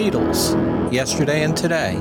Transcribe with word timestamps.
Beatles, 0.00 0.56
Yesterday 0.90 1.44
and 1.44 1.54
Today. 1.54 1.96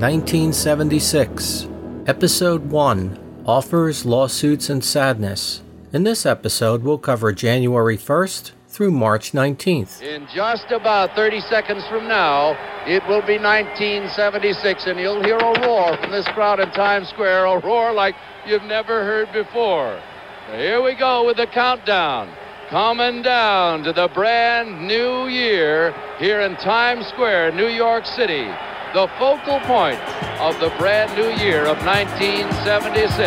1976. 0.00 1.68
Episode 2.08 2.72
1 2.72 3.44
Offers, 3.46 4.04
Lawsuits, 4.04 4.68
and 4.68 4.84
Sadness. 4.84 5.62
In 5.92 6.02
this 6.02 6.26
episode, 6.26 6.82
we'll 6.82 6.98
cover 6.98 7.32
January 7.32 7.96
1st 7.96 8.50
through 8.66 8.90
March 8.90 9.30
19th. 9.30 10.02
In 10.02 10.26
just 10.34 10.72
about 10.72 11.14
30 11.14 11.38
seconds 11.42 11.86
from 11.86 12.08
now, 12.08 12.58
it 12.84 13.06
will 13.06 13.22
be 13.22 13.38
1976, 13.38 14.86
and 14.88 14.98
you'll 14.98 15.22
hear 15.22 15.38
a 15.38 15.60
roar 15.60 15.96
from 15.98 16.10
this 16.10 16.26
crowd 16.34 16.58
in 16.58 16.68
Times 16.72 17.08
Square, 17.10 17.44
a 17.44 17.60
roar 17.60 17.92
like 17.92 18.16
you've 18.44 18.64
never 18.64 19.04
heard 19.04 19.32
before. 19.32 20.02
Here 20.50 20.82
we 20.82 20.96
go 20.96 21.24
with 21.24 21.36
the 21.36 21.46
countdown. 21.46 22.28
Coming 22.70 23.22
down 23.22 23.82
to 23.84 23.94
the 23.94 24.08
brand 24.08 24.86
new 24.86 25.26
year 25.26 25.94
here 26.18 26.42
in 26.42 26.54
Times 26.56 27.06
Square, 27.06 27.52
New 27.52 27.68
York 27.68 28.04
City, 28.04 28.44
the 28.92 29.08
focal 29.18 29.58
point 29.60 29.98
of 30.38 30.60
the 30.60 30.68
brand 30.76 31.16
new 31.16 31.30
year 31.42 31.64
of 31.64 31.78
1976. 31.86 33.18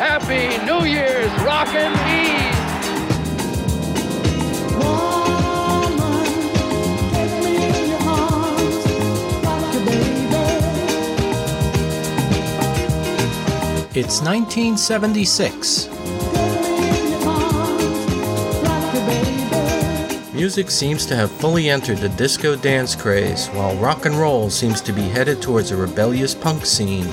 Happy 0.00 0.48
New 0.66 0.84
Year's 0.84 1.30
Rockin' 1.44 1.92
Eve! 2.10 2.56
It's 13.94 14.20
1976. 14.22 16.05
Music 20.36 20.70
seems 20.70 21.06
to 21.06 21.16
have 21.16 21.30
fully 21.30 21.70
entered 21.70 21.96
the 21.96 22.10
disco 22.10 22.54
dance 22.54 22.94
craze, 22.94 23.46
while 23.48 23.74
rock 23.76 24.04
and 24.04 24.14
roll 24.16 24.50
seems 24.50 24.82
to 24.82 24.92
be 24.92 25.00
headed 25.00 25.40
towards 25.40 25.70
a 25.70 25.76
rebellious 25.76 26.34
punk 26.34 26.66
scene. 26.66 27.06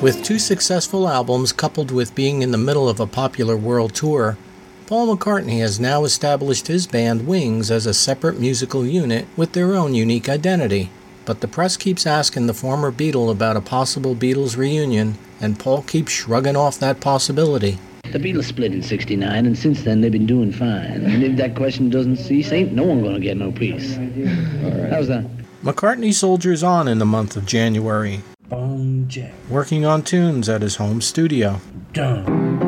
With 0.00 0.24
two 0.24 0.38
successful 0.38 1.08
albums 1.08 1.52
coupled 1.52 1.90
with 1.90 2.14
being 2.14 2.40
in 2.40 2.52
the 2.52 2.56
middle 2.56 2.88
of 2.88 3.00
a 3.00 3.06
popular 3.06 3.58
world 3.58 3.94
tour, 3.94 4.38
Paul 4.86 5.16
McCartney 5.16 5.58
has 5.58 5.80
now 5.80 6.04
established 6.04 6.68
his 6.68 6.86
band 6.86 7.26
Wings 7.26 7.72
as 7.72 7.86
a 7.86 7.94
separate 7.94 8.38
musical 8.38 8.86
unit 8.86 9.26
with 9.36 9.50
their 9.52 9.74
own 9.74 9.94
unique 9.94 10.28
identity. 10.28 10.90
But 11.24 11.40
the 11.40 11.48
press 11.48 11.76
keeps 11.76 12.06
asking 12.06 12.46
the 12.46 12.54
former 12.54 12.92
Beatle 12.92 13.28
about 13.32 13.56
a 13.56 13.60
possible 13.60 14.14
Beatles 14.14 14.56
reunion, 14.56 15.18
and 15.40 15.58
Paul 15.58 15.82
keeps 15.82 16.12
shrugging 16.12 16.54
off 16.54 16.78
that 16.78 17.00
possibility. 17.00 17.78
The 18.12 18.20
Beatles 18.20 18.44
split 18.44 18.72
in 18.72 18.80
69, 18.80 19.44
and 19.46 19.58
since 19.58 19.82
then 19.82 20.02
they've 20.02 20.12
been 20.12 20.24
doing 20.24 20.52
fine. 20.52 21.02
And 21.02 21.24
if 21.24 21.36
that 21.38 21.56
question 21.56 21.90
doesn't 21.90 22.18
cease, 22.18 22.52
ain't 22.52 22.72
no 22.72 22.84
one 22.84 23.02
gonna 23.02 23.18
get 23.18 23.36
no 23.36 23.50
peace. 23.50 23.96
How's 24.88 25.08
that? 25.08 25.24
McCartney 25.64 26.14
soldiers 26.14 26.62
on 26.62 26.86
in 26.86 27.00
the 27.00 27.04
month 27.04 27.36
of 27.36 27.44
January, 27.44 28.20
Bone 28.48 29.08
Jack. 29.08 29.32
working 29.50 29.84
on 29.84 30.02
tunes 30.02 30.48
at 30.48 30.62
his 30.62 30.76
home 30.76 31.00
studio. 31.00 31.60
Done. 31.92 32.65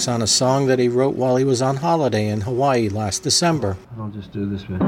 Works 0.00 0.08
on 0.08 0.22
a 0.22 0.26
song 0.26 0.66
that 0.66 0.78
he 0.78 0.88
wrote 0.88 1.14
while 1.14 1.36
he 1.36 1.44
was 1.44 1.60
on 1.60 1.76
holiday 1.76 2.28
in 2.28 2.40
Hawaii 2.40 2.88
last 2.88 3.22
December. 3.22 3.76
I'll 3.98 4.08
just 4.08 4.32
do 4.32 4.48
this 4.48 4.62
bit. 4.62 4.78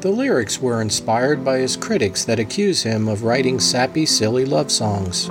The 0.00 0.10
lyrics 0.10 0.60
were 0.60 0.82
inspired 0.82 1.44
by 1.44 1.58
his 1.58 1.76
critics 1.76 2.24
that 2.24 2.40
accuse 2.40 2.82
him 2.82 3.06
of 3.06 3.22
writing 3.22 3.60
sappy, 3.60 4.06
silly 4.06 4.44
love 4.44 4.72
songs. 4.72 5.30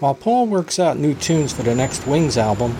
While 0.00 0.14
Paul 0.14 0.46
works 0.46 0.78
out 0.78 0.96
new 0.96 1.12
tunes 1.12 1.52
for 1.52 1.64
the 1.64 1.74
next 1.74 2.06
Wings 2.06 2.38
album, 2.38 2.72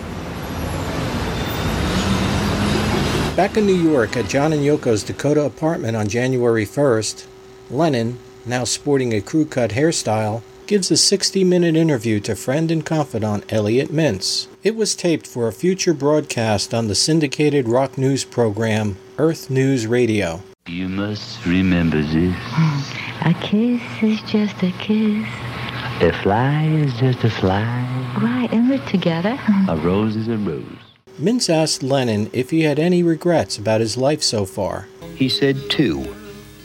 back 3.35 3.57
in 3.57 3.65
New 3.65 3.73
York 3.73 4.15
at 4.15 4.29
John 4.29 4.53
and 4.53 4.61
Yoko's 4.61 5.03
Dakota 5.03 5.43
apartment 5.43 5.97
on 5.97 6.07
January 6.07 6.65
1st, 6.65 7.27
Lennon, 7.69 8.19
now 8.45 8.63
sporting 8.63 9.13
a 9.13 9.19
crew 9.19 9.43
cut 9.43 9.71
hairstyle, 9.71 10.43
gives 10.65 10.91
a 10.91 10.95
60 10.95 11.43
minute 11.43 11.75
interview 11.75 12.21
to 12.21 12.37
friend 12.37 12.71
and 12.71 12.85
confidant 12.85 13.51
Elliot 13.51 13.89
Mintz. 13.89 14.47
It 14.63 14.77
was 14.77 14.95
taped 14.95 15.27
for 15.27 15.49
a 15.49 15.53
future 15.53 15.93
broadcast 15.93 16.73
on 16.73 16.87
the 16.87 16.95
syndicated 16.95 17.67
rock 17.67 17.97
news 17.97 18.23
program 18.23 18.95
Earth 19.17 19.49
News 19.49 19.87
Radio. 19.87 20.41
You 20.67 20.87
must 20.87 21.45
remember 21.45 22.01
this. 22.01 22.35
A 23.25 23.35
kiss 23.41 23.81
is 24.01 24.21
just 24.21 24.63
a 24.63 24.71
kiss. 24.79 25.48
A 26.01 26.13
fly 26.23 26.63
is 26.65 26.93
just 26.97 27.25
a 27.25 27.29
fly. 27.29 27.61
Right, 28.21 28.47
and 28.53 28.69
we're 28.69 28.85
together. 28.85 29.37
A 29.67 29.75
rose 29.75 30.15
is 30.15 30.29
a 30.29 30.37
rose. 30.37 30.63
Mintz 31.19 31.49
asked 31.49 31.83
Lennon 31.83 32.29
if 32.31 32.51
he 32.51 32.61
had 32.61 32.79
any 32.79 33.03
regrets 33.03 33.57
about 33.57 33.81
his 33.81 33.97
life 33.97 34.23
so 34.23 34.45
far. 34.45 34.87
He 35.15 35.27
said 35.27 35.57
two. 35.69 36.15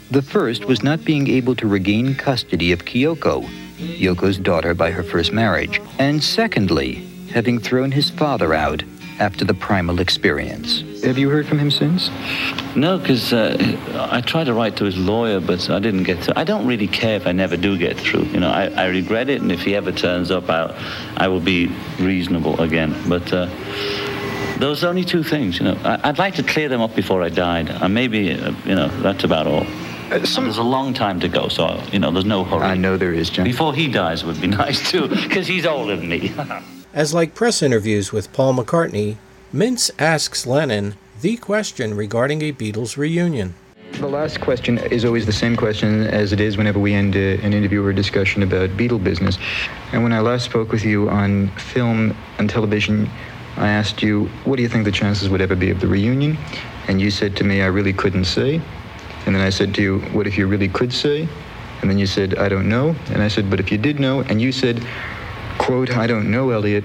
The 0.09 0.21
first 0.21 0.63
was 0.63 0.83
not 0.83 1.03
being 1.03 1.27
able 1.27 1.53
to 1.57 1.67
regain 1.67 2.15
custody 2.15 2.71
of 2.71 2.85
Kyoko, 2.85 3.45
Yoko's 3.77 4.37
daughter 4.37 4.73
by 4.73 4.91
her 4.91 5.03
first 5.03 5.33
marriage, 5.33 5.81
and 5.99 6.23
secondly, 6.23 7.05
having 7.33 7.59
thrown 7.59 7.91
his 7.91 8.09
father 8.09 8.53
out 8.53 8.83
after 9.19 9.45
the 9.45 9.53
primal 9.53 9.99
experience. 9.99 10.81
Have 11.03 11.17
you 11.17 11.29
heard 11.29 11.47
from 11.47 11.59
him 11.59 11.71
since? 11.71 12.09
No, 12.75 12.97
because 12.97 13.31
uh, 13.31 13.55
I 14.11 14.21
tried 14.21 14.45
to 14.45 14.53
write 14.53 14.75
to 14.77 14.85
his 14.85 14.97
lawyer, 14.97 15.39
but 15.39 15.69
I 15.69 15.79
didn't 15.79 16.03
get 16.03 16.19
through. 16.19 16.33
I 16.35 16.43
don't 16.43 16.65
really 16.67 16.87
care 16.87 17.15
if 17.15 17.27
I 17.27 17.31
never 17.31 17.55
do 17.57 17.77
get 17.77 17.97
through. 17.97 18.23
You 18.25 18.39
know, 18.39 18.49
I, 18.49 18.65
I 18.67 18.85
regret 18.87 19.29
it, 19.29 19.41
and 19.41 19.51
if 19.51 19.61
he 19.61 19.75
ever 19.75 19.91
turns 19.91 20.31
up, 20.31 20.49
I'll, 20.49 20.75
I 21.17 21.27
will 21.27 21.39
be 21.39 21.67
reasonable 21.99 22.59
again. 22.61 22.95
But 23.07 23.31
uh, 23.31 23.47
those 24.59 24.83
are 24.83 24.87
only 24.87 25.03
two 25.03 25.23
things. 25.23 25.59
You 25.59 25.65
know, 25.65 25.77
I, 25.83 26.09
I'd 26.09 26.17
like 26.17 26.35
to 26.35 26.43
clear 26.43 26.69
them 26.69 26.81
up 26.81 26.95
before 26.95 27.21
I 27.21 27.29
died, 27.29 27.69
and 27.69 27.93
maybe 27.93 28.31
uh, 28.33 28.53
you 28.65 28.75
know 28.75 28.87
that's 29.01 29.23
about 29.23 29.47
all. 29.47 29.65
Uh, 30.11 30.23
some- 30.25 30.43
there's 30.45 30.57
a 30.57 30.63
long 30.63 30.93
time 30.93 31.19
to 31.21 31.27
go, 31.27 31.47
so 31.47 31.81
you 31.91 31.99
know, 31.99 32.11
there's 32.11 32.25
no 32.25 32.43
hurry. 32.43 32.61
I 32.63 32.75
know 32.75 32.97
there 32.97 33.13
is, 33.13 33.29
John. 33.29 33.43
Before 33.45 33.73
he 33.73 33.87
dies 33.87 34.23
would 34.25 34.39
be 34.41 34.47
nice 34.63 34.91
too, 34.91 35.07
because 35.07 35.47
he's 35.47 35.65
older 35.65 35.95
than 35.95 36.09
me. 36.09 36.33
As 36.95 37.13
like 37.13 37.35
press 37.35 37.61
interviews 37.61 38.13
with 38.13 38.31
Paul 38.31 38.53
McCartney, 38.53 39.17
Mintz 39.53 39.91
asks 39.99 40.47
Lennon 40.47 40.95
the 41.19 41.35
question 41.35 41.93
regarding 41.93 42.41
a 42.41 42.53
Beatles 42.53 42.95
reunion. 42.95 43.53
The 43.99 44.07
last 44.07 44.39
question 44.39 44.77
is 44.77 45.03
always 45.03 45.25
the 45.25 45.33
same 45.33 45.57
question 45.57 46.03
as 46.03 46.31
it 46.31 46.39
is 46.39 46.55
whenever 46.55 46.79
we 46.79 46.93
end 46.93 47.17
uh, 47.17 47.43
an 47.43 47.51
interview 47.51 47.83
or 47.83 47.91
discussion 47.91 48.43
about 48.43 48.69
Beatle 48.77 49.03
business. 49.03 49.37
And 49.91 50.03
when 50.03 50.13
I 50.13 50.21
last 50.21 50.45
spoke 50.45 50.71
with 50.71 50.85
you 50.85 51.09
on 51.09 51.49
film 51.57 52.15
and 52.37 52.49
television, 52.49 53.09
I 53.57 53.67
asked 53.67 54.01
you, 54.01 54.27
what 54.45 54.55
do 54.55 54.61
you 54.61 54.69
think 54.69 54.85
the 54.85 54.91
chances 54.93 55.27
would 55.27 55.41
ever 55.41 55.57
be 55.57 55.71
of 55.71 55.81
the 55.81 55.87
reunion? 55.87 56.37
And 56.87 57.01
you 57.01 57.11
said 57.11 57.35
to 57.35 57.43
me, 57.43 57.61
I 57.61 57.65
really 57.65 57.91
couldn't 57.91 58.23
say. 58.23 58.61
And 59.25 59.35
then 59.35 59.41
I 59.41 59.49
said 59.49 59.75
to 59.75 59.81
you, 59.81 59.99
what 60.13 60.27
if 60.27 60.37
you 60.37 60.47
really 60.47 60.69
could 60.69 60.93
say? 60.93 61.27
And 61.81 61.91
then 61.91 61.99
you 61.99 62.07
said, 62.07 62.37
I 62.37 62.47
don't 62.47 62.69
know. 62.69 62.95
And 63.07 63.21
I 63.21 63.27
said, 63.27 63.49
but 63.49 63.59
if 63.59 63.69
you 63.69 63.77
did 63.77 63.99
know, 63.99 64.21
and 64.21 64.41
you 64.41 64.53
said, 64.53 64.81
quote, 65.65 65.97
I 65.97 66.05
don't 66.05 66.29
know, 66.29 66.51
Elliot. 66.51 66.83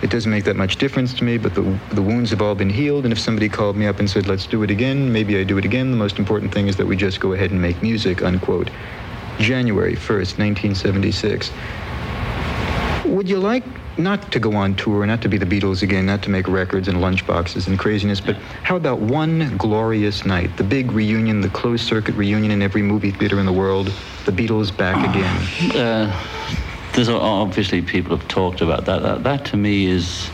It 0.00 0.10
doesn't 0.10 0.30
make 0.30 0.44
that 0.44 0.54
much 0.54 0.76
difference 0.76 1.12
to 1.14 1.24
me, 1.24 1.38
but 1.38 1.56
the, 1.56 1.62
the 1.90 2.02
wounds 2.02 2.30
have 2.30 2.40
all 2.40 2.54
been 2.54 2.70
healed. 2.70 3.02
And 3.02 3.12
if 3.12 3.18
somebody 3.18 3.48
called 3.48 3.76
me 3.76 3.86
up 3.86 3.98
and 3.98 4.08
said, 4.08 4.28
let's 4.28 4.46
do 4.46 4.62
it 4.62 4.70
again, 4.70 5.12
maybe 5.12 5.36
I 5.38 5.42
do 5.42 5.58
it 5.58 5.64
again. 5.64 5.90
The 5.90 5.96
most 5.96 6.20
important 6.20 6.54
thing 6.54 6.68
is 6.68 6.76
that 6.76 6.86
we 6.86 6.94
just 6.94 7.18
go 7.18 7.32
ahead 7.32 7.50
and 7.50 7.60
make 7.60 7.82
music, 7.82 8.22
unquote. 8.22 8.70
January 9.40 9.96
1st, 9.96 10.38
1976. 10.38 11.50
Would 13.06 13.28
you 13.28 13.38
like 13.38 13.64
not 13.98 14.30
to 14.30 14.38
go 14.38 14.54
on 14.54 14.76
tour, 14.76 15.04
not 15.04 15.20
to 15.22 15.28
be 15.28 15.36
the 15.36 15.44
Beatles 15.46 15.82
again, 15.82 16.06
not 16.06 16.22
to 16.22 16.30
make 16.30 16.46
records 16.46 16.86
and 16.86 16.98
lunchboxes 16.98 17.66
and 17.66 17.76
craziness, 17.76 18.20
but 18.20 18.36
how 18.62 18.76
about 18.76 19.00
one 19.00 19.56
glorious 19.56 20.24
night, 20.24 20.56
the 20.56 20.64
big 20.64 20.92
reunion, 20.92 21.40
the 21.40 21.48
closed 21.48 21.84
circuit 21.84 22.14
reunion 22.14 22.52
in 22.52 22.62
every 22.62 22.82
movie 22.82 23.10
theater 23.10 23.40
in 23.40 23.46
the 23.46 23.52
world, 23.52 23.92
the 24.26 24.32
Beatles 24.32 24.74
back 24.76 24.96
again? 25.10 25.76
uh, 25.76 26.24
there's 26.94 27.08
obviously 27.08 27.82
people 27.82 28.16
have 28.16 28.28
talked 28.28 28.60
about 28.60 28.84
that. 28.84 29.02
that. 29.02 29.22
That 29.24 29.44
to 29.46 29.56
me 29.56 29.86
is 29.86 30.30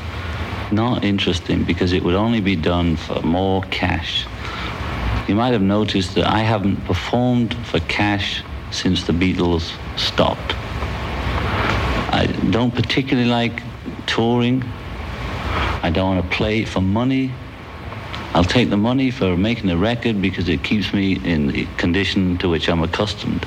not 0.73 1.05
interesting 1.05 1.65
because 1.65 1.93
it 1.93 2.03
would 2.03 2.15
only 2.15 2.41
be 2.41 2.57
done 2.57 2.97
for 2.97 3.23
more 3.23 3.63
cash. 3.71 4.27
You 5.29 5.35
might 5.35 5.53
have 5.53 5.63
noticed 5.63 6.15
that 6.17 6.27
I 6.27 6.41
haven't 6.41 6.85
performed 6.85 7.55
for 7.67 7.81
cash 7.81 8.43
since 8.71 9.05
the 9.05 9.13
Beatles 9.13 9.73
stopped. 9.99 10.55
I 12.11 12.27
don't 12.51 12.75
particularly 12.75 13.29
like 13.29 13.63
touring. 14.07 14.65
I 15.83 15.91
don't 15.95 16.17
want 16.17 16.31
to 16.31 16.37
play 16.37 16.65
for 16.65 16.81
money. 16.81 17.33
I'll 18.35 18.45
take 18.45 18.69
the 18.69 18.77
money 18.77 19.11
for 19.11 19.37
making 19.37 19.71
a 19.71 19.77
record 19.77 20.21
because 20.21 20.49
it 20.49 20.63
keeps 20.63 20.93
me 20.93 21.19
in 21.25 21.49
the 21.49 21.67
condition 21.77 22.37
to 22.39 22.49
which 22.49 22.69
I'm 22.69 22.83
accustomed. 22.83 23.47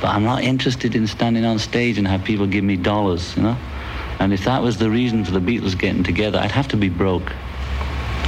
But 0.00 0.08
I'm 0.08 0.24
not 0.24 0.42
interested 0.42 0.94
in 0.94 1.06
standing 1.06 1.44
on 1.44 1.58
stage 1.58 1.98
and 1.98 2.06
have 2.08 2.24
people 2.24 2.46
give 2.46 2.64
me 2.64 2.76
dollars, 2.76 3.36
you 3.36 3.42
know? 3.42 3.56
And 4.18 4.32
if 4.32 4.44
that 4.44 4.62
was 4.62 4.78
the 4.78 4.90
reason 4.90 5.24
for 5.24 5.32
the 5.32 5.40
Beatles 5.40 5.78
getting 5.78 6.02
together, 6.02 6.38
I'd 6.38 6.52
have 6.52 6.68
to 6.68 6.76
be 6.76 6.88
broke 6.88 7.32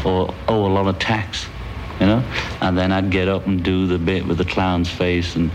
or 0.05 0.35
owe 0.49 0.67
a 0.67 0.73
lot 0.73 0.87
of 0.87 0.99
tax, 0.99 1.47
you 2.01 2.07
know? 2.07 2.25
And 2.61 2.77
then 2.77 2.93
I'd 2.93 3.11
get 3.11 3.29
up 3.29 3.47
and 3.47 3.63
do 3.63 3.87
the 3.87 3.99
bit 3.99 4.27
with 4.27 4.39
the 4.39 4.45
clown's 4.45 4.91
face 4.91 5.37
and 5.37 5.51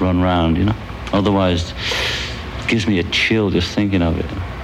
run 0.00 0.20
round, 0.20 0.56
you 0.56 0.64
know? 0.64 0.76
Otherwise, 1.12 1.72
it 2.60 2.68
gives 2.68 2.86
me 2.86 2.98
a 2.98 3.04
chill 3.04 3.50
just 3.50 3.74
thinking 3.74 4.02
of 4.02 4.18
it. 4.18 4.55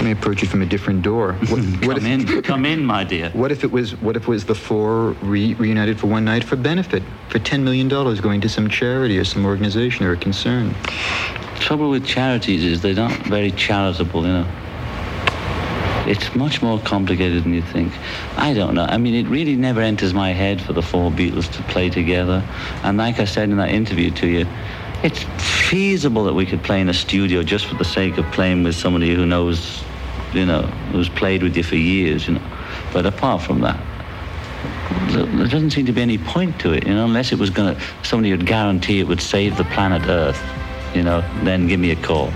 Let 0.00 0.06
me 0.06 0.12
approach 0.12 0.40
you 0.40 0.48
from 0.48 0.62
a 0.62 0.66
different 0.66 1.02
door. 1.02 1.32
What, 1.50 1.60
what 1.84 1.98
Come 1.98 2.06
if, 2.06 2.30
in, 2.30 2.42
come 2.50 2.64
in, 2.64 2.82
my 2.82 3.04
dear. 3.04 3.28
What 3.32 3.52
if 3.52 3.64
it 3.64 3.70
was? 3.70 4.00
What 4.00 4.16
if 4.16 4.22
it 4.22 4.28
was 4.28 4.46
the 4.46 4.54
four 4.54 5.10
re- 5.20 5.52
reunited 5.52 6.00
for 6.00 6.06
one 6.06 6.24
night 6.24 6.42
for 6.42 6.56
benefit, 6.56 7.02
for 7.28 7.38
ten 7.38 7.62
million 7.64 7.86
dollars 7.86 8.18
going 8.18 8.40
to 8.40 8.48
some 8.48 8.70
charity 8.70 9.18
or 9.18 9.24
some 9.24 9.44
organization 9.44 10.06
or 10.06 10.12
a 10.12 10.16
concern? 10.16 10.74
trouble 11.56 11.90
with 11.90 12.06
charities 12.06 12.64
is 12.64 12.80
they're 12.80 12.94
not 12.94 13.12
very 13.26 13.50
charitable, 13.50 14.26
you 14.26 14.32
know. 14.32 14.46
It's 16.06 16.34
much 16.34 16.62
more 16.62 16.78
complicated 16.80 17.44
than 17.44 17.52
you 17.52 17.60
think. 17.60 17.92
I 18.38 18.54
don't 18.54 18.74
know. 18.74 18.84
I 18.84 18.96
mean, 18.96 19.14
it 19.14 19.28
really 19.28 19.54
never 19.54 19.82
enters 19.82 20.14
my 20.14 20.30
head 20.32 20.62
for 20.62 20.72
the 20.72 20.80
four 20.80 21.10
Beatles 21.10 21.52
to 21.52 21.62
play 21.64 21.90
together. 21.90 22.42
And 22.82 22.96
like 22.96 23.20
I 23.20 23.26
said 23.26 23.50
in 23.50 23.58
that 23.58 23.68
interview 23.68 24.10
to 24.12 24.26
you, 24.26 24.46
it's 25.02 25.22
feasible 25.68 26.24
that 26.24 26.34
we 26.34 26.44
could 26.44 26.62
play 26.62 26.80
in 26.80 26.88
a 26.88 26.94
studio 26.94 27.42
just 27.42 27.66
for 27.66 27.74
the 27.74 27.84
sake 27.84 28.18
of 28.18 28.24
playing 28.32 28.64
with 28.64 28.74
somebody 28.74 29.14
who 29.14 29.24
knows, 29.24 29.82
you 30.32 30.46
know, 30.46 30.62
who's 30.92 31.08
played 31.08 31.42
with 31.42 31.56
you 31.56 31.62
for 31.62 31.76
years, 31.76 32.26
you 32.28 32.34
know. 32.34 32.42
But 32.92 33.06
apart 33.06 33.42
from 33.42 33.60
that, 33.60 33.80
there 35.10 35.46
doesn't 35.46 35.70
seem 35.70 35.86
to 35.86 35.92
be 35.92 36.02
any 36.02 36.18
point 36.18 36.58
to 36.60 36.72
it, 36.72 36.86
you 36.86 36.94
know, 36.94 37.04
unless 37.04 37.32
it 37.32 37.38
was 37.38 37.50
going 37.50 37.74
to, 37.74 37.82
somebody 38.02 38.30
would 38.30 38.46
guarantee 38.46 39.00
it 39.00 39.06
would 39.08 39.20
save 39.20 39.56
the 39.56 39.64
planet 39.64 40.02
Earth, 40.08 40.40
you 40.94 41.02
know, 41.02 41.20
then 41.44 41.66
give 41.66 41.80
me 41.80 41.90
a 41.90 41.96
call. 41.96 42.30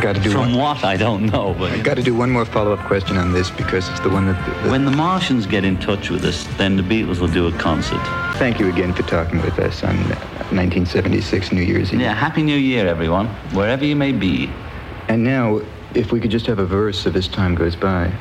Got 0.00 0.16
to 0.16 0.20
do 0.20 0.30
From 0.32 0.54
one. 0.54 0.56
what, 0.56 0.84
I 0.84 0.96
don't 0.96 1.26
know, 1.26 1.54
but... 1.56 1.70
I 1.70 1.78
got 1.78 1.94
to 1.94 2.02
do 2.02 2.12
one 2.12 2.28
more 2.28 2.44
follow-up 2.44 2.80
question 2.88 3.16
on 3.16 3.32
this 3.32 3.50
because 3.50 3.88
it's 3.88 4.00
the 4.00 4.08
one 4.10 4.26
that. 4.26 4.34
that- 4.64 4.70
When 4.70 4.84
the 4.84 4.90
Martians 4.90 5.46
get 5.46 5.64
in 5.64 5.76
touch 5.78 6.10
with 6.10 6.24
us, 6.24 6.44
then 6.58 6.76
the 6.76 6.82
Beatles 6.82 7.20
will 7.20 7.28
do 7.28 7.46
a 7.46 7.52
concert. 7.52 8.00
Thank 8.36 8.58
you 8.58 8.68
again 8.68 8.92
for 8.94 9.02
talking 9.04 9.40
with 9.42 9.56
us 9.60 9.84
on 9.84 9.94
1976 10.50 11.52
New 11.52 11.62
Year's 11.62 11.92
Eve. 11.94 12.00
Yeah, 12.00 12.14
Happy 12.14 12.42
New 12.42 12.56
Year, 12.56 12.88
everyone, 12.88 13.28
wherever 13.52 13.84
you 13.84 13.94
may 13.94 14.10
be. 14.10 14.50
And 15.06 15.22
now, 15.22 15.60
if 15.94 16.12
we 16.12 16.20
could 16.20 16.30
just 16.30 16.46
have 16.46 16.58
a 16.58 16.66
verse 16.66 17.06
of 17.06 17.16
as 17.16 17.28
time 17.28 17.54
goes 17.54 17.76
by. 17.76 18.12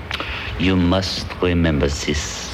You 0.60 0.76
must 0.76 1.28
remember 1.42 1.88
this. 1.88 2.50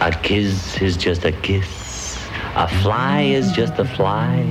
A 0.00 0.10
kiss 0.10 0.80
is 0.80 0.96
just 0.96 1.24
a 1.24 1.32
kiss. 1.32 2.18
A 2.54 2.68
fly 2.82 3.22
is 3.22 3.52
just 3.52 3.78
a 3.78 3.84
fly. 3.84 4.42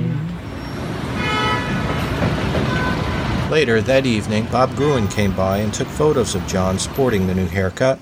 Later 3.50 3.80
that 3.80 4.06
evening, 4.06 4.46
Bob 4.46 4.74
Gruen 4.76 5.08
came 5.08 5.34
by 5.34 5.58
and 5.58 5.74
took 5.74 5.88
photos 5.88 6.34
of 6.34 6.46
John 6.46 6.78
sporting 6.78 7.26
the 7.26 7.34
new 7.34 7.46
haircut 7.46 7.98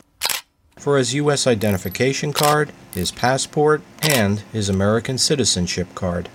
for 0.76 0.98
his 0.98 1.14
U.S. 1.14 1.46
identification 1.46 2.32
card, 2.32 2.72
his 2.92 3.10
passport, 3.10 3.82
and 4.02 4.40
his 4.52 4.68
American 4.68 5.18
citizenship 5.18 5.94
card. 5.94 6.28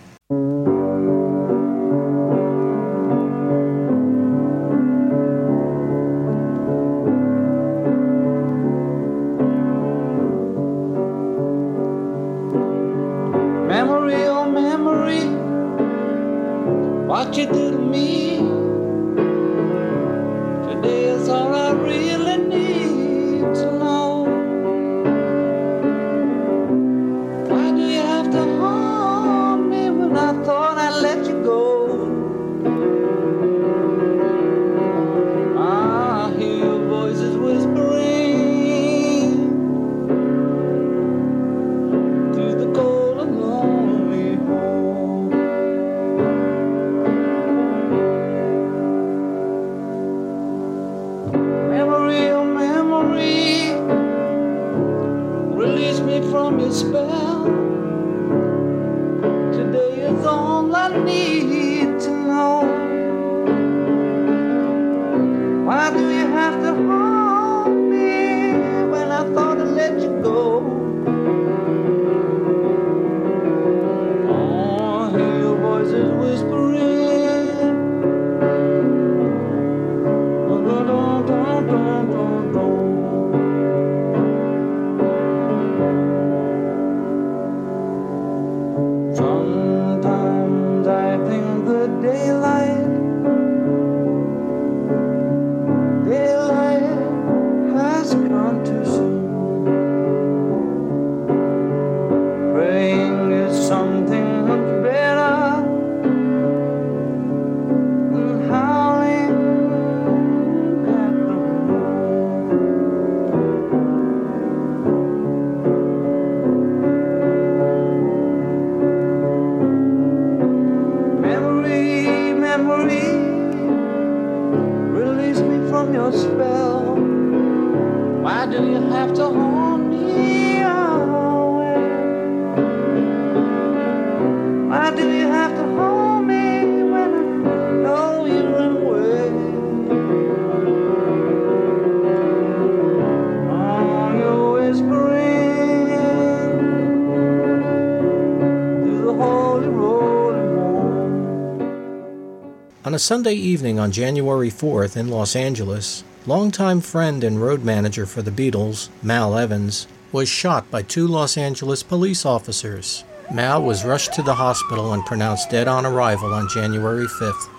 Sunday 153.04 153.34
evening 153.34 153.80
on 153.80 153.92
January 153.92 154.50
4th 154.50 154.96
in 154.96 155.10
Los 155.10 155.36
Angeles, 155.36 156.06
longtime 156.26 156.80
friend 156.80 157.22
and 157.26 157.42
road 157.42 157.62
manager 157.62 158.06
for 158.06 158.22
the 158.22 158.32
Beatles, 158.32 158.88
Mal 159.02 159.38
Evans, 159.38 159.88
was 160.14 160.30
shot 160.30 160.72
by 160.72 160.84
two 160.84 161.06
Los 161.06 161.36
Angeles 161.36 161.84
police 161.84 162.26
officers. 162.26 163.04
Mal 163.30 163.62
was 163.62 163.84
rushed 163.84 164.14
to 164.14 164.24
the 164.24 164.36
hospital 164.36 164.94
and 164.94 165.06
pronounced 165.06 165.50
dead 165.50 165.68
on 165.68 165.86
arrival 165.86 166.34
on 166.34 166.48
January 166.48 167.06
5th. 167.06 167.50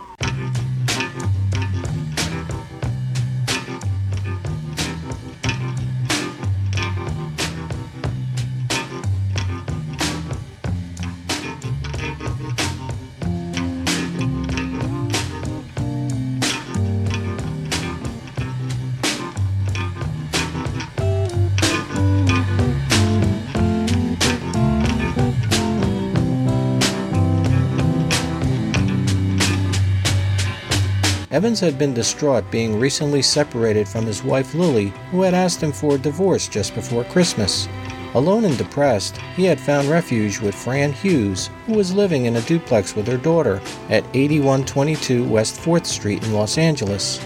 Evans 31.35 31.59
had 31.59 31.77
been 31.77 31.93
distraught 31.93 32.49
being 32.53 32.79
recently 32.79 33.21
separated 33.21 33.89
from 33.89 34.07
his 34.07 34.23
wife 34.23 34.55
Lily, 34.55 34.93
who 35.11 35.23
had 35.23 35.35
asked 35.35 35.61
him 35.61 35.73
for 35.73 35.97
a 35.97 35.99
divorce 35.99 36.47
just 36.47 36.77
before 36.77 37.03
Christmas. 37.03 37.67
Alone 38.15 38.45
and 38.45 38.57
depressed, 38.57 39.17
he 39.35 39.43
had 39.43 39.59
found 39.59 39.89
refuge 39.89 40.39
with 40.39 40.55
Fran 40.55 40.93
Hughes, 40.93 41.51
who 41.67 41.73
was 41.73 41.93
living 41.93 42.27
in 42.27 42.37
a 42.37 42.43
duplex 42.43 42.95
with 42.95 43.09
her 43.09 43.17
daughter 43.17 43.61
at 43.91 44.05
8122 44.15 45.25
West 45.25 45.61
4th 45.61 45.87
Street 45.87 46.23
in 46.23 46.33
Los 46.33 46.57
Angeles. 46.57 47.19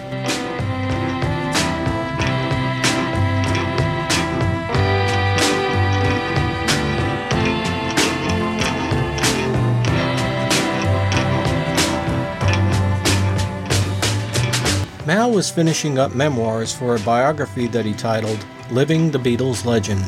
Was 15.39 15.49
finishing 15.49 15.97
up 15.97 16.13
memoirs 16.13 16.73
for 16.73 16.97
a 16.97 16.99
biography 16.99 17.65
that 17.65 17.85
he 17.85 17.93
titled 17.93 18.45
Living 18.71 19.09
the 19.09 19.17
Beatles 19.17 19.63
Legend. 19.63 20.03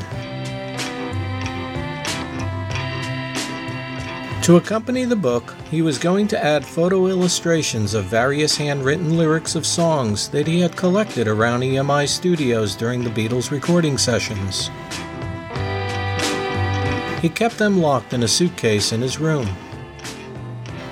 To 4.43 4.57
accompany 4.57 5.05
the 5.05 5.15
book, 5.15 5.55
he 5.69 5.81
was 5.81 5.97
going 5.97 6.27
to 6.27 6.43
add 6.43 6.65
photo 6.65 7.07
illustrations 7.07 7.93
of 7.93 8.03
various 8.03 8.57
handwritten 8.57 9.17
lyrics 9.17 9.55
of 9.55 9.65
songs 9.65 10.27
that 10.27 10.47
he 10.47 10.59
had 10.59 10.75
collected 10.75 11.29
around 11.29 11.61
EMI 11.61 12.09
studios 12.09 12.75
during 12.75 13.01
the 13.01 13.09
Beatles 13.09 13.51
recording 13.51 13.97
sessions. 13.97 14.69
He 17.21 17.29
kept 17.29 17.57
them 17.57 17.79
locked 17.79 18.11
in 18.11 18.23
a 18.23 18.27
suitcase 18.27 18.91
in 18.91 18.99
his 18.99 19.17
room. 19.17 19.47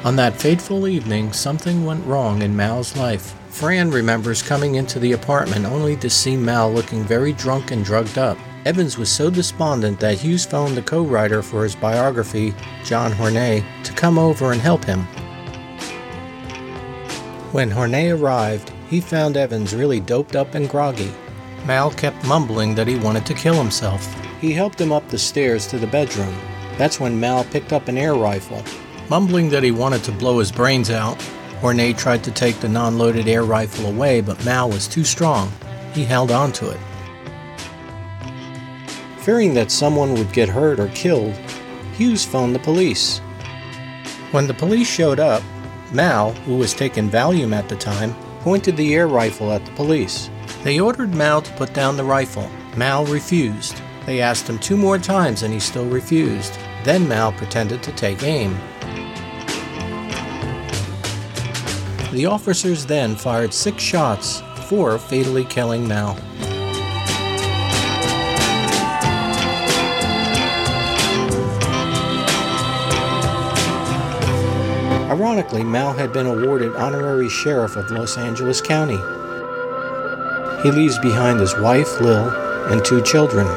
On 0.06 0.16
that 0.16 0.40
fateful 0.40 0.88
evening, 0.88 1.34
something 1.34 1.84
went 1.84 2.06
wrong 2.06 2.42
in 2.42 2.56
Mal's 2.56 2.96
life. 2.96 3.36
Fran 3.60 3.92
remembers 3.92 4.42
coming 4.42 4.76
into 4.76 5.00
the 5.00 5.12
apartment 5.12 5.66
only 5.66 5.98
to 5.98 6.10
see 6.10 6.38
Mal 6.38 6.72
looking 6.72 7.04
very 7.04 7.34
drunk 7.34 7.72
and 7.72 7.84
drugged 7.84 8.18
up. 8.18 8.38
Evans 8.64 8.98
was 8.98 9.12
so 9.12 9.30
despondent 9.30 10.00
that 10.00 10.18
Hughes 10.18 10.46
phoned 10.46 10.78
the 10.78 10.82
co 10.82 11.04
writer 11.04 11.42
for 11.42 11.64
his 11.64 11.76
biography, 11.76 12.54
John 12.86 13.12
Horney, 13.12 13.66
to 13.84 13.92
come 13.92 14.18
over 14.18 14.54
and 14.54 14.62
help 14.62 14.86
him. 14.86 15.02
When 17.52 17.70
Horney 17.70 18.12
arrived, 18.12 18.72
he 18.90 19.02
found 19.02 19.36
Evans 19.36 19.76
really 19.76 20.00
doped 20.00 20.38
up 20.38 20.56
and 20.56 20.70
groggy. 20.70 21.12
Mal 21.66 21.92
kept 21.92 22.26
mumbling 22.26 22.76
that 22.76 22.88
he 22.88 22.96
wanted 22.96 23.26
to 23.26 23.34
kill 23.34 23.56
himself. 23.56 24.08
He 24.40 24.54
helped 24.54 24.80
him 24.80 24.94
up 24.94 25.10
the 25.10 25.18
stairs 25.18 25.68
to 25.68 25.78
the 25.78 25.88
bedroom. 25.88 26.34
That's 26.78 27.02
when 27.02 27.20
Mal 27.20 27.44
picked 27.44 27.74
up 27.74 27.90
an 27.90 27.98
air 27.98 28.16
rifle. 28.16 28.64
Mumbling 29.10 29.50
that 29.50 29.64
he 29.64 29.72
wanted 29.72 30.06
to 30.06 30.14
blow 30.14 30.40
his 30.40 30.50
brains 30.50 30.90
out, 30.90 31.22
Horney 31.62 31.94
tried 31.94 32.24
to 32.24 32.32
take 32.32 32.60
the 32.60 32.70
non 32.70 32.98
loaded 32.98 33.28
air 33.28 33.44
rifle 33.44 33.88
away, 33.88 34.22
but 34.22 34.44
Mal 34.46 34.70
was 34.70 34.88
too 34.88 35.04
strong. 35.04 35.52
He 35.94 36.06
held 36.06 36.32
on 36.32 36.52
to 36.54 36.70
it. 36.70 36.80
Fearing 39.20 39.54
that 39.56 39.70
someone 39.70 40.14
would 40.14 40.32
get 40.32 40.48
hurt 40.48 40.80
or 40.80 40.88
killed, 40.90 41.36
Hughes 41.98 42.26
phoned 42.26 42.56
the 42.56 42.60
police. 42.60 43.20
When 44.32 44.48
the 44.48 44.54
police 44.54 44.90
showed 44.90 45.20
up, 45.20 45.44
Mal, 45.92 46.32
who 46.46 46.56
was 46.56 46.74
taking 46.74 47.10
Valium 47.10 47.54
at 47.54 47.68
the 47.68 47.76
time, 47.76 48.16
pointed 48.40 48.78
the 48.78 48.96
air 48.96 49.08
rifle 49.08 49.52
at 49.52 49.66
the 49.66 49.72
police. 49.72 50.30
They 50.64 50.80
ordered 50.80 51.14
Mal 51.14 51.42
to 51.42 51.54
put 51.54 51.74
down 51.74 51.98
the 51.98 52.04
rifle. 52.04 52.50
Mal 52.78 53.06
refused. 53.06 53.82
They 54.06 54.22
asked 54.22 54.48
him 54.48 54.60
two 54.60 54.78
more 54.78 54.98
times 54.98 55.44
and 55.44 55.54
he 55.54 55.60
still 55.60 55.86
refused. 55.86 56.58
Then 56.84 57.08
Mal 57.08 57.34
pretended 57.34 57.84
to 57.84 57.92
take 57.92 58.24
aim. 58.24 58.58
The 62.20 62.26
officers 62.26 62.86
then 62.86 63.16
fired 63.16 63.54
six 63.54 63.82
shots, 63.82 64.44
four 64.68 65.00
fatally 65.00 65.46
killing 65.46 65.88
Mal. 65.88 66.18
Ironically, 75.10 75.64
Mal 75.64 75.94
had 75.94 76.12
been 76.12 76.26
awarded 76.26 76.76
honorary 76.76 77.30
sheriff 77.30 77.78
of 77.78 77.90
Los 77.90 78.18
Angeles 78.18 78.60
County. 78.60 79.00
He 80.62 80.72
leaves 80.72 81.00
behind 81.00 81.40
his 81.40 81.58
wife, 81.60 82.02
Lil, 82.02 82.28
and 82.70 82.84
two 82.84 83.02
children. 83.02 83.48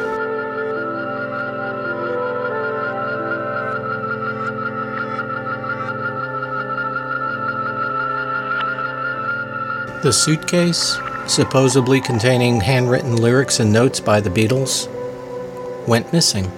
The 10.03 10.13
suitcase, 10.13 10.99
supposedly 11.29 12.01
containing 12.01 12.61
handwritten 12.61 13.15
lyrics 13.15 13.61
and 13.61 13.73
notes 13.73 14.01
by 14.01 14.21
the 14.21 14.31
Beatles, 14.31 14.89
went 15.87 16.13
missing. 16.13 16.51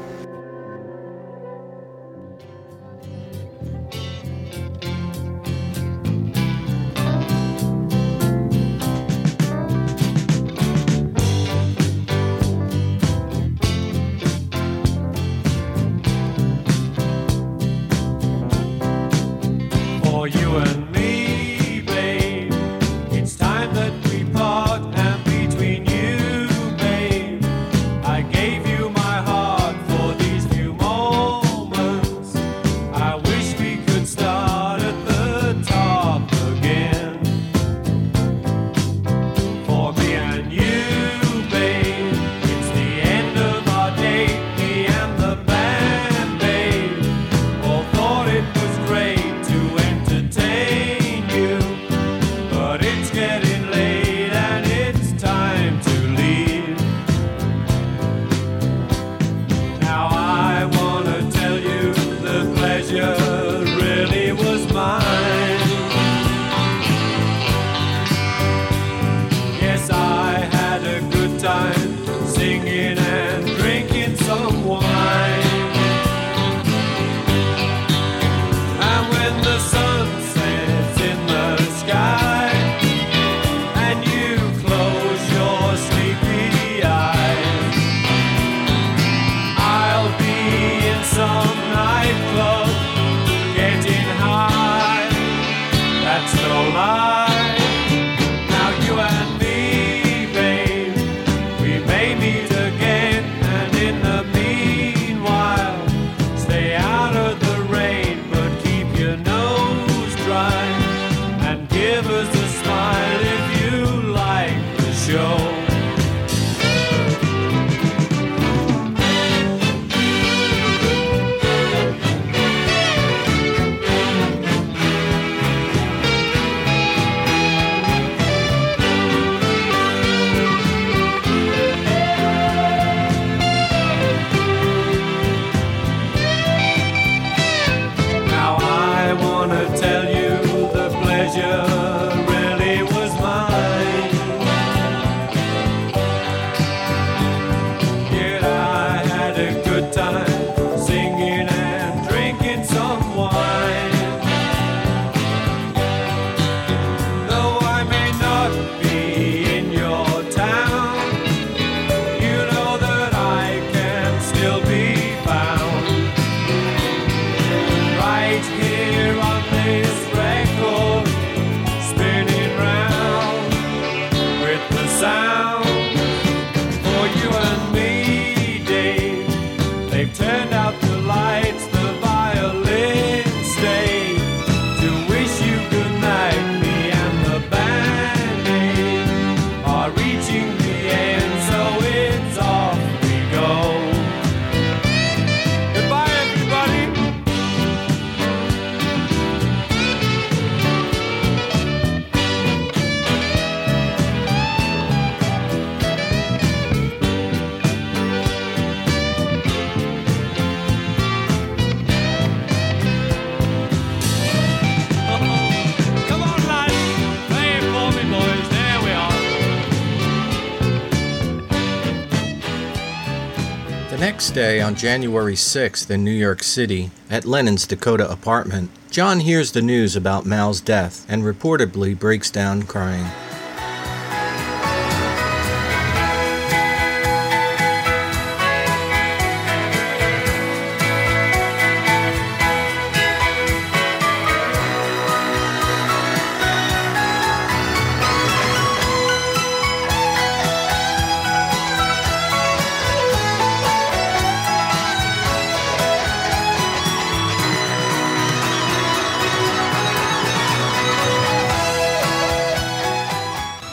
Day, 224.34 224.60
on 224.60 224.74
January 224.74 225.36
6th 225.36 225.88
in 225.90 226.02
New 226.02 226.10
York 226.10 226.42
City, 226.42 226.90
at 227.08 227.24
Lennon's 227.24 227.68
Dakota 227.68 228.10
apartment, 228.10 228.68
John 228.90 229.20
hears 229.20 229.52
the 229.52 229.62
news 229.62 229.94
about 229.94 230.26
Mal's 230.26 230.60
death 230.60 231.06
and 231.08 231.22
reportedly 231.22 231.96
breaks 231.96 232.32
down 232.32 232.64
crying. 232.64 233.06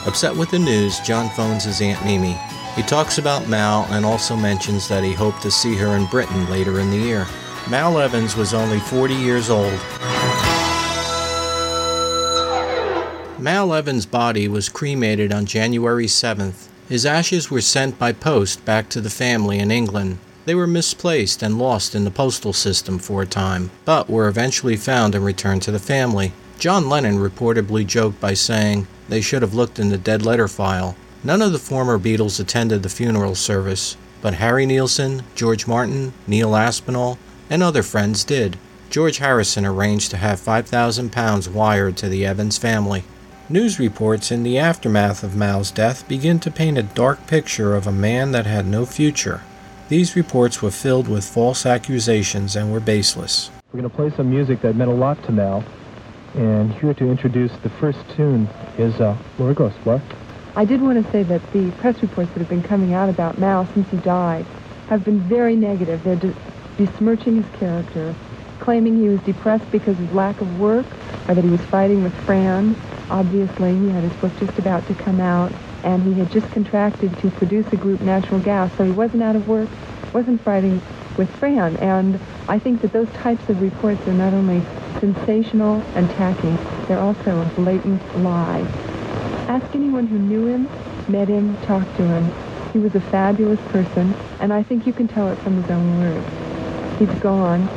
Upset 0.08 0.36
with 0.36 0.50
the 0.50 0.58
news, 0.58 1.00
John 1.02 1.30
phones 1.30 1.66
his 1.66 1.80
Aunt 1.80 2.04
Mimi. 2.04 2.36
He 2.76 2.82
talks 2.82 3.20
about 3.20 3.48
Mal 3.48 3.86
and 3.92 4.04
also 4.04 4.36
mentions 4.36 4.88
that 4.88 5.04
he 5.04 5.14
hoped 5.14 5.44
to 5.44 5.52
see 5.52 5.76
her 5.76 5.96
in 5.96 6.08
Britain 6.08 6.50
later 6.50 6.80
in 6.80 6.90
the 6.90 6.98
year. 6.98 7.28
Mal 7.70 8.00
Evans 8.00 8.36
was 8.36 8.54
only 8.54 8.80
40 8.80 9.14
years 9.14 9.52
old. 9.52 9.80
Mal 13.40 13.74
Evans' 13.74 14.08
body 14.08 14.48
was 14.48 14.70
cremated 14.70 15.32
on 15.32 15.46
January 15.46 16.08
7th. 16.08 16.68
His 16.90 17.06
ashes 17.06 17.52
were 17.52 17.62
sent 17.62 18.00
by 18.00 18.12
post 18.12 18.66
back 18.66 18.90
to 18.90 19.02
the 19.02 19.10
family 19.12 19.60
in 19.60 19.70
England. 19.70 20.18
They 20.46 20.56
were 20.56 20.68
misplaced 20.68 21.44
and 21.44 21.60
lost 21.60 21.94
in 21.94 22.06
the 22.06 22.12
postal 22.12 22.54
system 22.54 22.98
for 22.98 23.22
a 23.22 23.28
time, 23.28 23.70
but 23.86 24.10
were 24.10 24.28
eventually 24.28 24.78
found 24.78 25.14
and 25.14 25.24
returned 25.24 25.62
to 25.64 25.72
the 25.72 25.80
family. 25.80 26.34
John 26.58 26.90
Lennon 26.90 27.18
reportedly 27.18 27.86
joked 27.86 28.20
by 28.20 28.34
saying, 28.34 28.88
they 29.12 29.20
should 29.20 29.42
have 29.42 29.54
looked 29.54 29.78
in 29.78 29.90
the 29.90 29.98
dead 29.98 30.26
letter 30.26 30.48
file. 30.48 30.96
None 31.22 31.42
of 31.42 31.52
the 31.52 31.60
former 31.60 32.00
Beatles 32.00 32.40
attended 32.40 32.82
the 32.82 32.88
funeral 32.88 33.36
service, 33.36 33.98
but 34.22 34.36
Harry 34.36 34.66
Nilsson, 34.66 35.24
George 35.36 35.68
Martin, 35.68 36.14
Neil 36.28 36.56
Aspinall, 36.56 37.18
and 37.50 37.62
other 37.62 37.84
friends 37.84 38.24
did. 38.24 38.58
George 38.90 39.18
Harrison 39.18 39.66
arranged 39.66 40.12
to 40.12 40.18
have 40.18 40.40
5,000 40.40 41.12
pounds 41.12 41.50
wired 41.50 41.98
to 41.98 42.08
the 42.08 42.26
Evans 42.26 42.58
family. 42.58 43.04
News 43.50 43.80
reports 43.80 44.32
in 44.32 44.44
the 44.44 44.58
aftermath 44.58 45.24
of 45.24 45.36
Mal's 45.36 45.72
death 45.72 46.08
begin 46.08 46.40
to 46.40 46.50
paint 46.50 46.78
a 46.78 46.84
dark 46.84 47.28
picture 47.28 47.76
of 47.76 47.86
a 47.86 47.92
man 47.92 48.32
that 48.32 48.46
had 48.46 48.66
no 48.66 48.86
future. 48.86 49.42
These 49.90 50.16
reports 50.16 50.62
were 50.62 50.72
filled 50.72 51.10
with 51.10 51.26
false 51.26 51.66
accusations 51.66 52.56
and 52.56 52.72
were 52.72 52.80
baseless. 52.80 53.52
We're 53.74 53.82
going 53.82 53.92
to 53.92 53.96
play 53.98 54.16
some 54.16 54.30
music 54.30 54.62
that 54.62 54.78
meant 54.78 54.90
a 54.90 54.94
lot 54.94 55.22
to 55.26 55.34
Mal. 55.34 55.66
And 56.36 56.74
here 56.74 56.94
to 56.94 57.10
introduce 57.10 57.52
the 57.58 57.70
first 57.70 58.00
tune 58.16 58.48
is 58.78 59.02
uh, 59.02 59.18
Laura? 59.38 60.02
I 60.56 60.66
did 60.66 60.82
want 60.82 61.04
to 61.04 61.12
say 61.12 61.24
that 61.24 61.42
the 61.52 61.72
press 61.72 62.02
reports 62.02 62.32
that 62.32 62.40
have 62.40 62.50
been 62.50 62.64
coming 62.64 62.94
out 62.94 63.10
about 63.10 63.38
Mal 63.38 63.68
since 63.74 63.90
he 63.90 63.98
died 63.98 64.46
have 64.88 65.04
been 65.04 65.20
very 65.20 65.56
negative. 65.56 66.04
They're 66.04 66.34
besmirching 66.78 67.42
his 67.42 67.60
character, 67.60 68.16
claiming 68.60 68.98
he 69.02 69.10
was 69.10 69.20
depressed 69.22 69.70
because 69.72 70.00
of 70.00 70.16
lack 70.16 70.40
of 70.40 70.60
work 70.60 70.86
or 71.28 71.36
that 71.36 71.44
he 71.44 71.50
was 71.50 71.62
fighting 71.62 72.04
with 72.04 72.14
Fran. 72.26 72.76
Obviously, 73.10 73.78
he 73.78 73.90
had 73.90 74.04
his 74.04 74.14
book 74.14 74.32
just 74.40 74.58
about 74.58 74.88
to 74.88 74.94
come 74.94 75.20
out, 75.20 75.52
and 75.84 76.02
he 76.04 76.14
had 76.18 76.32
just 76.32 76.50
contracted 76.52 77.18
to 77.20 77.30
produce 77.32 77.66
a 77.74 77.78
group, 77.78 78.00
Natural 78.02 78.40
Gas, 78.40 78.72
so 78.78 78.86
he 78.86 78.92
wasn't 78.92 79.22
out 79.22 79.36
of 79.36 79.50
work, 79.50 79.70
wasn't 80.14 80.40
fighting 80.42 80.82
with 81.18 81.30
Fran. 81.38 81.78
And 81.78 82.20
I 82.48 82.60
think 82.60 82.82
that 82.82 82.94
those 82.94 83.10
types 83.10 83.48
of 83.50 83.62
reports 83.62 84.06
are 84.08 84.14
not 84.14 84.34
only 84.34 84.64
sensational 85.00 85.84
and 85.96 86.10
tacky, 86.12 86.58
they're 86.88 87.00
also 87.00 87.42
a 87.42 87.46
blatant 87.56 88.02
lie. 88.24 88.66
Ask 89.48 89.76
anyone 89.76 90.08
who 90.08 90.18
knew 90.18 90.46
him, 90.46 90.70
met 91.08 91.28
him, 91.28 91.58
talked 91.66 91.96
to 91.98 92.04
him. 92.04 92.32
He 92.74 92.80
was 92.80 92.96
a 92.96 93.02
fabulous 93.02 93.60
person, 93.72 94.16
and 94.40 94.54
I 94.54 94.64
think 94.64 94.88
you 94.88 94.94
can 94.94 95.08
tell 95.08 95.30
it 95.30 95.38
from 95.40 95.62
his 95.62 95.70
own 95.70 96.00
words. 96.00 97.00
He's 97.00 97.20
gone, 97.22 97.68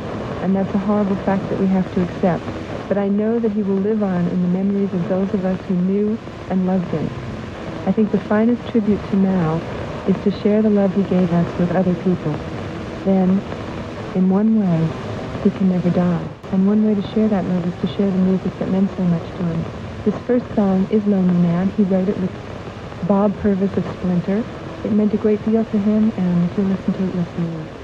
and 0.41 0.55
that's 0.55 0.73
a 0.73 0.77
horrible 0.77 1.17
fact 1.17 1.49
that 1.49 1.59
we 1.59 1.67
have 1.67 1.91
to 1.95 2.01
accept. 2.01 2.45
But 2.87 2.97
I 2.97 3.09
know 3.09 3.39
that 3.39 3.51
he 3.51 3.63
will 3.63 3.77
live 3.77 4.03
on 4.03 4.27
in 4.27 4.41
the 4.41 4.47
memories 4.47 4.93
of 4.93 5.09
those 5.09 5.33
of 5.33 5.43
us 5.43 5.59
who 5.65 5.75
knew 5.75 6.17
and 6.49 6.67
loved 6.67 6.87
him. 6.91 7.09
I 7.85 7.91
think 7.91 8.11
the 8.11 8.19
finest 8.19 8.65
tribute 8.69 8.99
to 9.09 9.15
Mal 9.15 9.61
is 10.07 10.15
to 10.23 10.31
share 10.41 10.61
the 10.61 10.69
love 10.69 10.93
he 10.95 11.03
gave 11.03 11.33
us 11.33 11.59
with 11.59 11.71
other 11.71 11.95
people. 11.95 12.54
Then, 13.05 13.43
in 14.13 14.29
one 14.29 14.55
way, 14.55 14.95
he 15.43 15.51
can 15.51 15.69
never 15.69 15.91
die. 15.91 16.35
And 16.51 16.67
one 16.67 16.83
way 16.83 16.95
to 16.95 17.03
share 17.03 17.29
that 17.29 17.47
love 17.47 17.67
is 17.67 17.77
to 17.77 17.87
share 17.87 18.11
the 18.11 18.19
music 18.19 18.57
that 18.59 18.69
meant 18.69 18.91
so 18.91 19.05
much 19.05 19.33
to 19.35 19.45
him. 19.47 19.67
This 20.05 20.19
first 20.19 20.53
song 20.55 20.87
is 20.91 21.07
Lonely 21.07 21.39
Man. 21.39 21.69
He 21.69 21.83
wrote 21.85 22.09
it 22.09 22.17
with 22.19 22.31
Bob 23.03 23.37
Purvis 23.37 23.77
of 23.77 23.87
Splinter. 23.87 24.47
It 24.83 24.93
meant 24.93 25.15
a 25.15 25.19
great 25.19 25.43
deal 25.43 25.65
to 25.65 25.79
him, 25.79 26.13
and 26.17 26.45
if 26.45 26.57
you 26.57 26.65
listen 26.65 26.93
to 26.95 27.05
it, 27.07 27.15
you'll 27.15 27.25
see 27.25 27.45
why. 27.47 27.74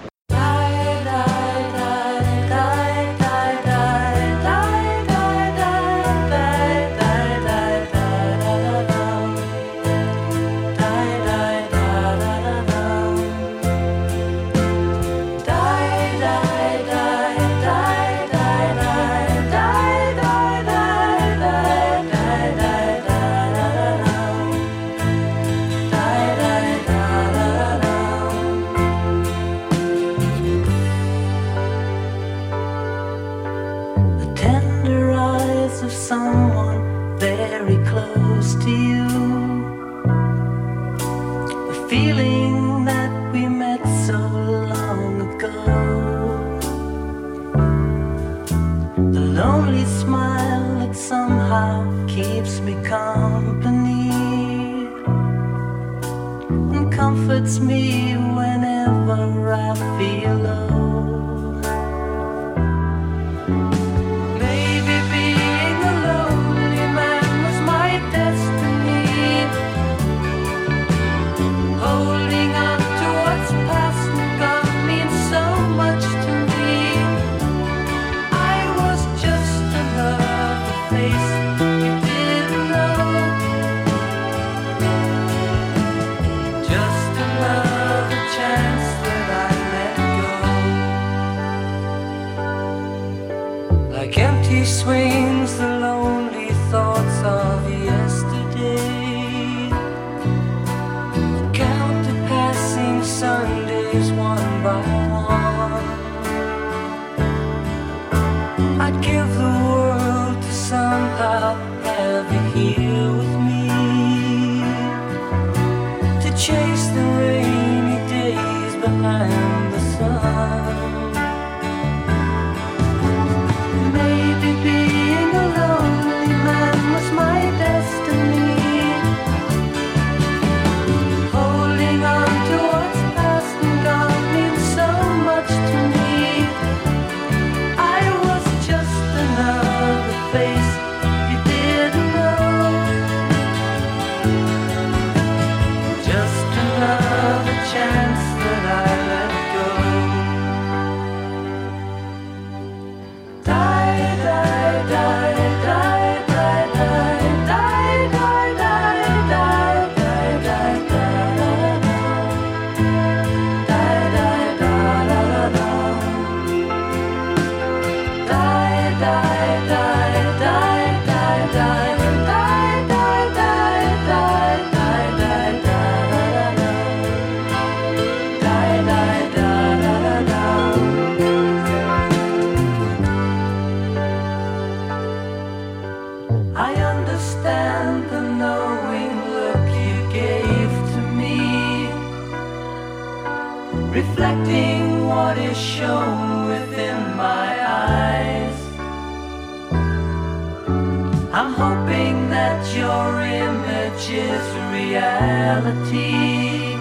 Reality. 205.21 206.75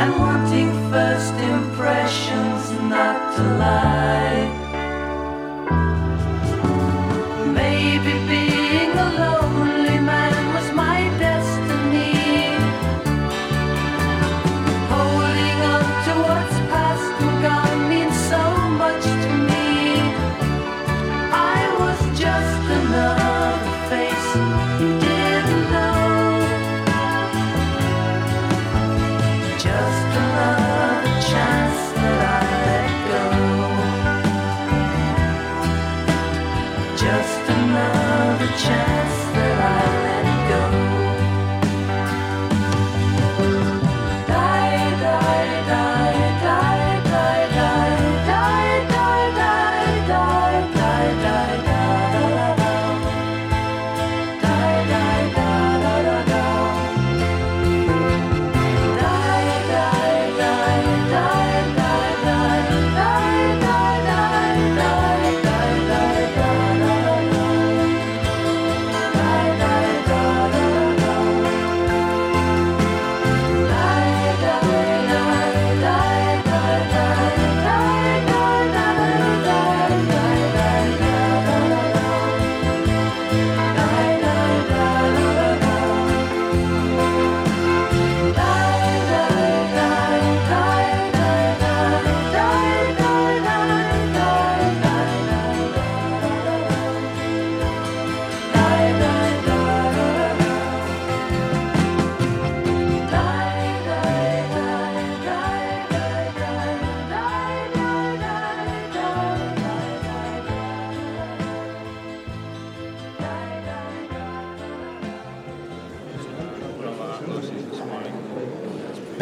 And 0.00 0.10
wanting 0.18 0.70
first 0.90 1.34
impressions 1.34 2.62
not 2.92 3.36
to 3.36 3.42
lie. 3.58 4.03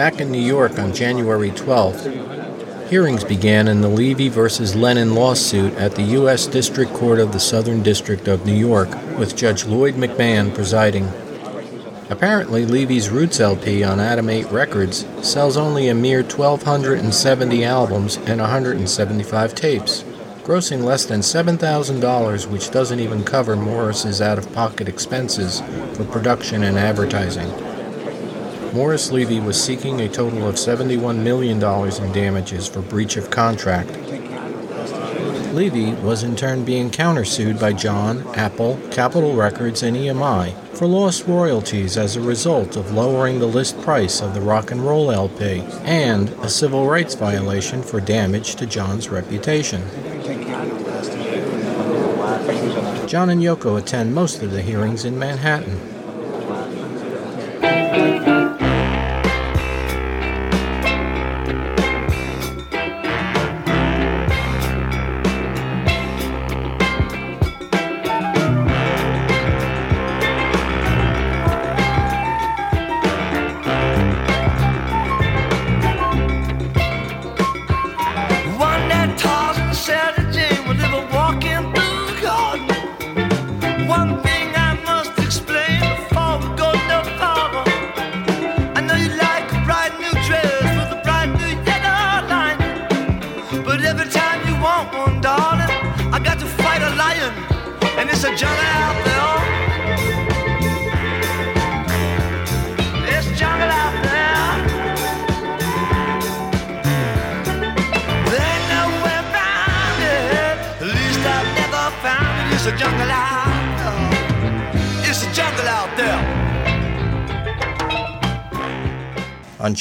Back 0.03 0.21
in 0.21 0.33
New 0.33 0.41
York 0.43 0.81
on 0.81 0.93
January 0.93 1.53
12th, 1.53 2.89
hearings 2.91 3.23
began 3.23 3.69
in 3.69 3.83
the 3.83 3.89
Levy 3.89 4.29
versus 4.29 4.75
Lennon 4.75 5.15
lawsuit 5.15 5.73
at 5.75 5.95
the 5.95 6.03
U.S. 6.19 6.49
District 6.49 6.93
Court 6.93 7.21
of 7.21 7.31
the 7.31 7.39
Southern 7.39 7.85
District 7.85 8.27
of 8.27 8.45
New 8.45 8.57
York, 8.57 8.89
with 9.17 9.37
Judge 9.37 9.65
Lloyd 9.65 9.95
MacMahon 9.95 10.53
presiding. 10.53 11.09
Apparently, 12.11 12.67
Levy's 12.67 13.11
Roots 13.11 13.39
LP 13.39 13.85
on 13.85 14.01
Adam 14.01 14.29
8 14.29 14.51
Records 14.51 15.07
sells 15.23 15.57
only 15.57 15.87
a 15.87 15.95
mere 15.95 16.25
1,270 16.25 17.65
albums 17.65 18.17
and 18.17 18.41
175 18.41 19.55
tapes, 19.55 20.03
grossing 20.43 20.83
less 20.83 21.05
than 21.05 21.21
$7,000, 21.21 22.47
which 22.49 22.73
doesn't 22.73 22.99
even 22.99 23.23
cover 23.23 23.55
Morris's 23.55 24.21
out 24.21 24.39
of 24.39 24.53
pocket 24.53 24.89
expenses 24.89 25.61
for 25.95 26.05
production 26.07 26.65
and 26.65 26.77
advertising. 26.77 27.53
Morris 28.73 29.13
Levy 29.13 29.39
was 29.39 29.63
seeking 29.63 30.01
a 30.01 30.09
total 30.09 30.49
of 30.49 30.55
$71 30.55 31.19
million 31.19 31.63
in 31.63 32.13
damages 32.13 32.67
for 32.67 32.81
breach 32.81 33.19
of 33.19 33.31
contract. 33.31 33.91
Levy 35.53 35.93
was 35.97 36.23
in 36.23 36.35
turn 36.35 36.65
being 36.65 36.91
countersued 36.91 37.61
by 37.61 37.75
John, 37.75 38.27
Apple, 38.35 38.81
Capitol 38.91 39.37
Records, 39.37 39.83
and 39.83 39.95
EMI 39.95 40.55
for 40.75 40.87
lost 40.87 41.27
royalties 41.27 41.99
as 41.99 42.17
a 42.17 42.21
result 42.23 42.77
of 42.77 42.93
lowering 42.93 43.39
the 43.39 43.47
list 43.47 43.79
price 43.83 44.23
of 44.23 44.33
the 44.33 44.41
rock 44.41 44.71
and 44.71 44.81
roll 44.81 45.13
LP, 45.13 45.61
and 45.83 46.31
a 46.41 46.49
civil 46.49 46.89
rights 46.89 47.15
violation 47.15 47.83
for 47.83 48.01
damage 48.01 48.55
to 48.57 48.65
John's 48.65 49.11
reputation. 49.11 49.83
John 53.07 53.29
and 53.29 53.43
Yoko 53.43 53.79
attend 53.79 54.15
most 54.15 54.43
of 54.43 54.51
the 54.51 54.63
hearings 54.63 55.05
in 55.05 55.19
Manhattan. 55.19 56.02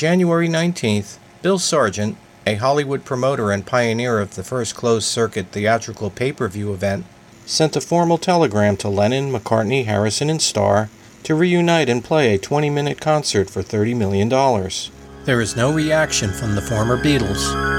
January 0.01 0.49
19th, 0.49 1.19
Bill 1.43 1.59
Sargent, 1.59 2.17
a 2.47 2.55
Hollywood 2.55 3.05
promoter 3.05 3.51
and 3.51 3.67
pioneer 3.67 4.19
of 4.19 4.33
the 4.33 4.43
first 4.43 4.73
closed 4.73 5.07
circuit 5.07 5.49
theatrical 5.51 6.09
pay 6.09 6.31
per 6.31 6.47
view 6.47 6.73
event, 6.73 7.05
sent 7.45 7.75
a 7.75 7.81
formal 7.81 8.17
telegram 8.17 8.75
to 8.77 8.89
Lennon, 8.89 9.31
McCartney, 9.31 9.85
Harrison, 9.85 10.31
and 10.31 10.41
Starr 10.41 10.89
to 11.21 11.35
reunite 11.35 11.87
and 11.87 12.03
play 12.03 12.33
a 12.33 12.39
20 12.39 12.67
minute 12.71 12.99
concert 12.99 13.47
for 13.47 13.61
$30 13.61 13.95
million. 13.95 14.27
There 15.25 15.39
is 15.39 15.55
no 15.55 15.71
reaction 15.71 16.33
from 16.33 16.55
the 16.55 16.63
former 16.63 16.97
Beatles. 16.97 17.70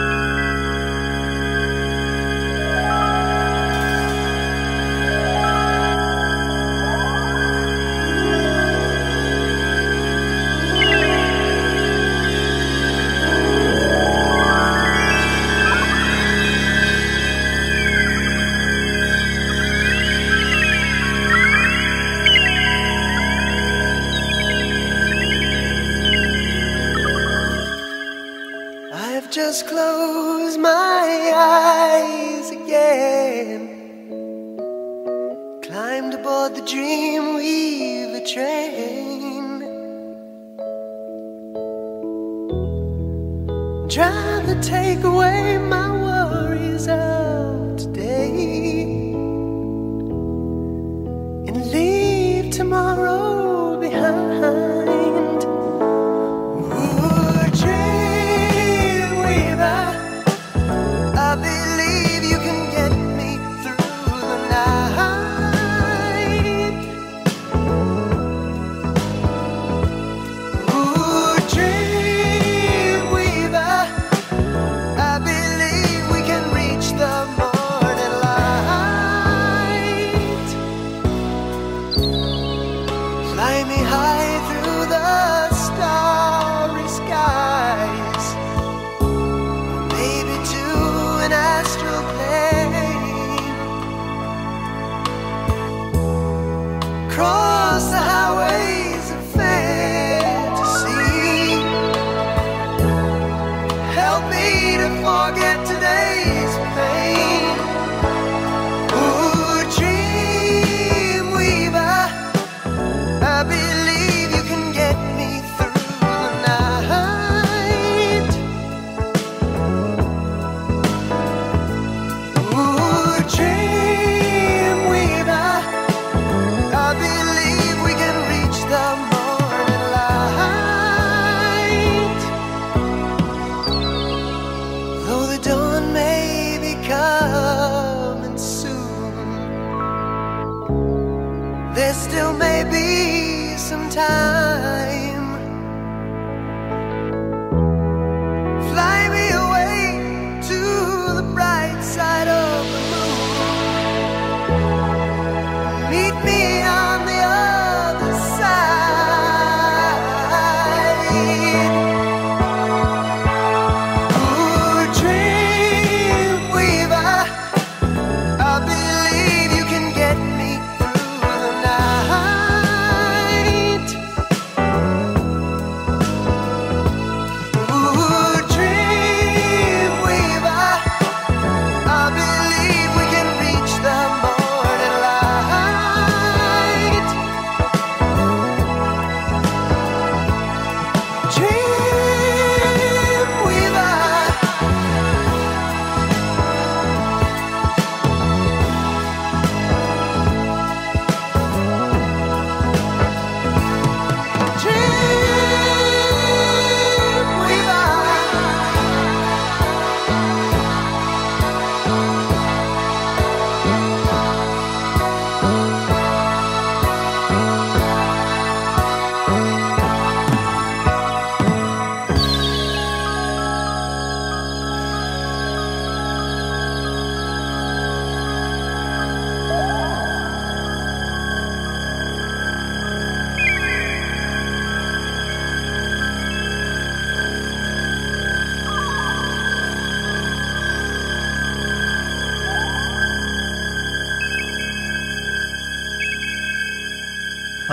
Still 142.12 142.34
may 142.34 142.62
be 142.64 143.56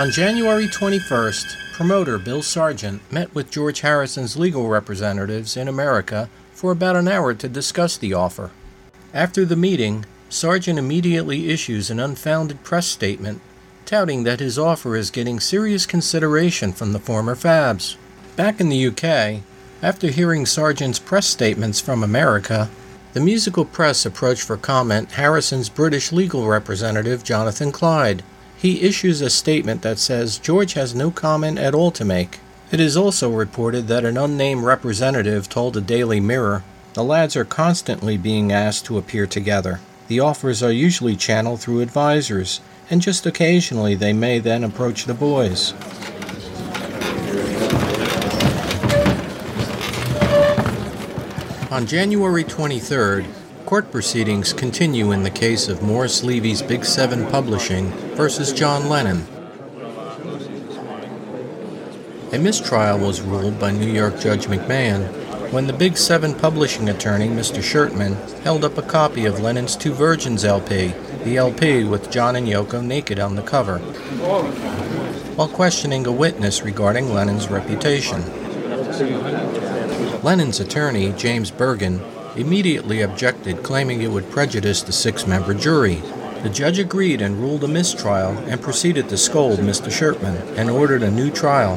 On 0.00 0.10
January 0.10 0.66
21st, 0.66 1.74
promoter 1.74 2.16
Bill 2.16 2.40
Sargent 2.40 3.02
met 3.12 3.34
with 3.34 3.50
George 3.50 3.80
Harrison's 3.80 4.34
legal 4.34 4.66
representatives 4.66 5.58
in 5.58 5.68
America 5.68 6.30
for 6.54 6.72
about 6.72 6.96
an 6.96 7.06
hour 7.06 7.34
to 7.34 7.48
discuss 7.50 7.98
the 7.98 8.14
offer. 8.14 8.50
After 9.12 9.44
the 9.44 9.56
meeting, 9.56 10.06
Sargent 10.30 10.78
immediately 10.78 11.50
issues 11.50 11.90
an 11.90 12.00
unfounded 12.00 12.64
press 12.64 12.86
statement 12.86 13.42
touting 13.84 14.24
that 14.24 14.40
his 14.40 14.58
offer 14.58 14.96
is 14.96 15.10
getting 15.10 15.38
serious 15.38 15.84
consideration 15.84 16.72
from 16.72 16.94
the 16.94 16.98
former 16.98 17.34
Fabs. 17.34 17.96
Back 18.36 18.58
in 18.58 18.70
the 18.70 18.86
UK, 18.86 19.42
after 19.82 20.08
hearing 20.08 20.46
Sargent's 20.46 20.98
press 20.98 21.26
statements 21.26 21.78
from 21.78 22.02
America, 22.02 22.70
the 23.12 23.20
musical 23.20 23.66
press 23.66 24.06
approached 24.06 24.44
for 24.44 24.56
comment 24.56 25.12
Harrison's 25.12 25.68
British 25.68 26.10
legal 26.10 26.46
representative, 26.46 27.22
Jonathan 27.22 27.70
Clyde. 27.70 28.22
He 28.60 28.82
issues 28.82 29.22
a 29.22 29.30
statement 29.30 29.80
that 29.80 29.98
says 29.98 30.36
George 30.36 30.74
has 30.74 30.94
no 30.94 31.10
comment 31.10 31.58
at 31.58 31.74
all 31.74 31.90
to 31.92 32.04
make. 32.04 32.40
It 32.70 32.78
is 32.78 32.94
also 32.94 33.30
reported 33.30 33.88
that 33.88 34.04
an 34.04 34.18
unnamed 34.18 34.64
representative 34.64 35.48
told 35.48 35.72
the 35.72 35.80
Daily 35.80 36.20
Mirror 36.20 36.62
the 36.92 37.02
lads 37.02 37.36
are 37.36 37.46
constantly 37.46 38.18
being 38.18 38.52
asked 38.52 38.84
to 38.84 38.98
appear 38.98 39.26
together. 39.26 39.80
The 40.08 40.20
offers 40.20 40.62
are 40.62 40.72
usually 40.72 41.16
channeled 41.16 41.60
through 41.60 41.80
advisors, 41.80 42.60
and 42.90 43.00
just 43.00 43.24
occasionally 43.24 43.94
they 43.94 44.12
may 44.12 44.40
then 44.40 44.62
approach 44.62 45.06
the 45.06 45.14
boys. 45.14 45.72
On 51.70 51.86
January 51.86 52.44
23rd, 52.44 53.24
court 53.70 53.92
proceedings 53.92 54.52
continue 54.52 55.12
in 55.12 55.22
the 55.22 55.30
case 55.30 55.68
of 55.68 55.80
Morris 55.80 56.24
Levy's 56.24 56.60
Big 56.60 56.84
Seven 56.84 57.24
Publishing 57.30 57.86
versus 58.16 58.52
John 58.52 58.88
Lennon. 58.88 59.24
A 62.32 62.38
mistrial 62.40 62.98
was 62.98 63.20
ruled 63.20 63.60
by 63.60 63.70
New 63.70 63.86
York 63.86 64.18
Judge 64.18 64.46
MacMahon 64.46 65.06
when 65.52 65.68
the 65.68 65.72
Big 65.72 65.96
Seven 65.96 66.34
publishing 66.34 66.88
attorney, 66.88 67.28
Mr. 67.28 67.62
Shirtman, 67.62 68.16
held 68.40 68.64
up 68.64 68.76
a 68.76 68.82
copy 68.82 69.24
of 69.24 69.38
Lennon's 69.38 69.76
Two 69.76 69.92
Virgins 69.92 70.44
LP, 70.44 70.92
the 71.22 71.36
LP 71.36 71.84
with 71.84 72.10
John 72.10 72.34
and 72.34 72.48
Yoko 72.48 72.84
naked 72.84 73.20
on 73.20 73.36
the 73.36 73.42
cover, 73.42 73.78
while 75.36 75.48
questioning 75.48 76.08
a 76.08 76.12
witness 76.12 76.62
regarding 76.62 77.14
Lennon's 77.14 77.48
reputation. 77.48 78.20
Lennon's 80.24 80.58
attorney, 80.58 81.12
James 81.12 81.52
Bergen, 81.52 82.00
immediately 82.36 83.02
objected, 83.02 83.62
claiming 83.62 84.02
it 84.02 84.10
would 84.10 84.30
prejudice 84.30 84.82
the 84.82 84.92
six 84.92 85.26
member 85.26 85.54
jury. 85.54 86.02
The 86.42 86.50
judge 86.50 86.78
agreed 86.78 87.20
and 87.20 87.36
ruled 87.36 87.64
a 87.64 87.68
mistrial 87.68 88.36
and 88.48 88.60
proceeded 88.62 89.08
to 89.08 89.18
scold 89.18 89.58
Mr. 89.58 89.90
Shertman 89.90 90.56
and 90.56 90.70
ordered 90.70 91.02
a 91.02 91.10
new 91.10 91.30
trial. 91.30 91.76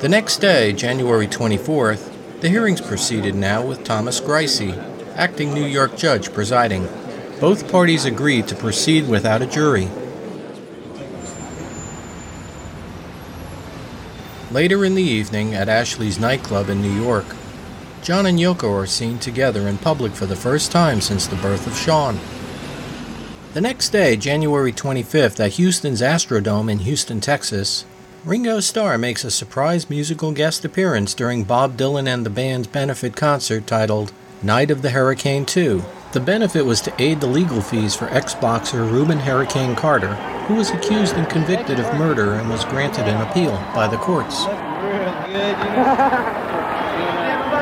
The 0.00 0.08
next 0.08 0.38
day, 0.38 0.72
January 0.72 1.26
24th, 1.26 2.40
the 2.40 2.48
hearings 2.48 2.80
proceeded 2.80 3.34
now 3.34 3.64
with 3.64 3.84
Thomas 3.84 4.20
Griesa, 4.20 4.76
acting 5.14 5.54
New 5.54 5.64
York 5.64 5.96
judge, 5.96 6.32
presiding. 6.32 6.88
Both 7.40 7.70
parties 7.70 8.04
agreed 8.04 8.48
to 8.48 8.56
proceed 8.56 9.08
without 9.08 9.42
a 9.42 9.46
jury. 9.46 9.88
Later 14.50 14.84
in 14.84 14.96
the 14.96 15.02
evening, 15.02 15.54
at 15.54 15.68
Ashley's 15.68 16.18
nightclub 16.18 16.68
in 16.68 16.82
New 16.82 16.92
York, 16.92 17.24
John 18.02 18.26
and 18.26 18.36
Yoko 18.36 18.82
are 18.82 18.86
seen 18.86 19.20
together 19.20 19.68
in 19.68 19.78
public 19.78 20.10
for 20.10 20.26
the 20.26 20.34
first 20.34 20.72
time 20.72 21.00
since 21.00 21.28
the 21.28 21.36
birth 21.36 21.68
of 21.68 21.76
Sean. 21.76 22.18
The 23.54 23.60
next 23.60 23.90
day, 23.90 24.16
January 24.16 24.72
25th, 24.72 25.38
at 25.38 25.52
Houston's 25.52 26.02
Astrodome 26.02 26.68
in 26.68 26.80
Houston, 26.80 27.20
Texas, 27.20 27.84
Ringo 28.24 28.58
Starr 28.58 28.98
makes 28.98 29.22
a 29.22 29.30
surprise 29.30 29.88
musical 29.88 30.32
guest 30.32 30.64
appearance 30.64 31.14
during 31.14 31.44
Bob 31.44 31.76
Dylan 31.76 32.08
and 32.08 32.26
the 32.26 32.30
band's 32.30 32.66
benefit 32.66 33.14
concert 33.14 33.68
titled 33.68 34.12
Night 34.42 34.72
of 34.72 34.82
the 34.82 34.90
Hurricane 34.90 35.46
2. 35.46 35.84
The 36.10 36.18
benefit 36.18 36.66
was 36.66 36.80
to 36.80 36.92
aid 37.00 37.20
the 37.20 37.28
legal 37.28 37.60
fees 37.60 37.94
for 37.94 38.08
ex 38.08 38.34
boxer 38.34 38.82
Rubin 38.82 39.20
Hurricane 39.20 39.76
Carter, 39.76 40.14
who 40.46 40.54
was 40.54 40.70
accused 40.70 41.14
and 41.14 41.30
convicted 41.30 41.78
of 41.78 41.94
murder 41.94 42.34
and 42.34 42.50
was 42.50 42.64
granted 42.64 43.06
an 43.06 43.20
appeal 43.22 43.52
by 43.72 43.86
the 43.86 43.96
courts. 43.98 44.44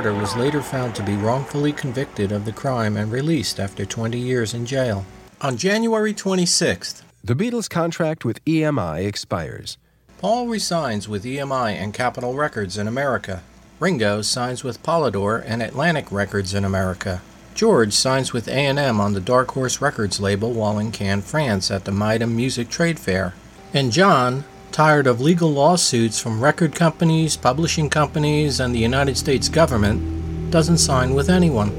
Carter 0.00 0.18
was 0.18 0.34
later 0.34 0.62
found 0.62 0.94
to 0.94 1.02
be 1.02 1.14
wrongfully 1.14 1.74
convicted 1.74 2.32
of 2.32 2.46
the 2.46 2.52
crime 2.52 2.96
and 2.96 3.12
released 3.12 3.60
after 3.60 3.84
20 3.84 4.18
years 4.18 4.54
in 4.54 4.64
jail. 4.64 5.04
On 5.42 5.58
January 5.58 6.14
26th, 6.14 7.02
The 7.22 7.34
Beatles' 7.34 7.68
contract 7.68 8.24
with 8.24 8.42
EMI 8.46 9.04
expires. 9.04 9.76
Paul 10.16 10.46
resigns 10.46 11.06
with 11.06 11.26
EMI 11.26 11.72
and 11.72 11.92
Capitol 11.92 12.32
Records 12.32 12.78
in 12.78 12.88
America. 12.88 13.42
Ringo 13.78 14.22
signs 14.22 14.64
with 14.64 14.82
Polydor 14.82 15.44
and 15.44 15.62
Atlantic 15.62 16.10
Records 16.10 16.54
in 16.54 16.64
America. 16.64 17.20
George 17.54 17.92
signs 17.92 18.32
with 18.32 18.48
A&M 18.48 18.98
on 19.02 19.12
the 19.12 19.20
Dark 19.20 19.50
Horse 19.50 19.82
Records 19.82 20.18
label 20.18 20.54
while 20.54 20.78
in 20.78 20.92
Cannes, 20.92 21.30
France 21.30 21.70
at 21.70 21.84
the 21.84 21.92
MIDEM 21.92 22.34
Music 22.34 22.70
Trade 22.70 22.98
Fair. 22.98 23.34
And 23.74 23.92
John, 23.92 24.44
tired 24.72 25.06
of 25.06 25.20
legal 25.20 25.50
lawsuits 25.50 26.20
from 26.20 26.42
record 26.42 26.74
companies, 26.74 27.36
publishing 27.36 27.90
companies, 27.90 28.60
and 28.60 28.74
the 28.74 28.78
United 28.78 29.16
States 29.16 29.48
government, 29.48 30.50
doesn't 30.50 30.78
sign 30.78 31.14
with 31.14 31.28
anyone. 31.28 31.70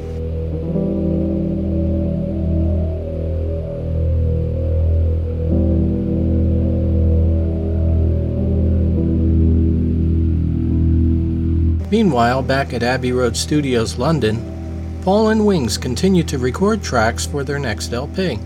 Meanwhile, 11.92 12.44
back 12.44 12.74
at 12.74 12.84
Abbey 12.84 13.12
Road 13.12 13.36
Studios, 13.36 13.98
London, 13.98 15.00
Paul 15.04 15.30
and 15.30 15.46
Wings 15.46 15.78
continue 15.78 16.24
to 16.24 16.38
record 16.38 16.82
tracks 16.82 17.26
for 17.26 17.44
their 17.44 17.60
next 17.60 17.92
LP. 17.92 18.40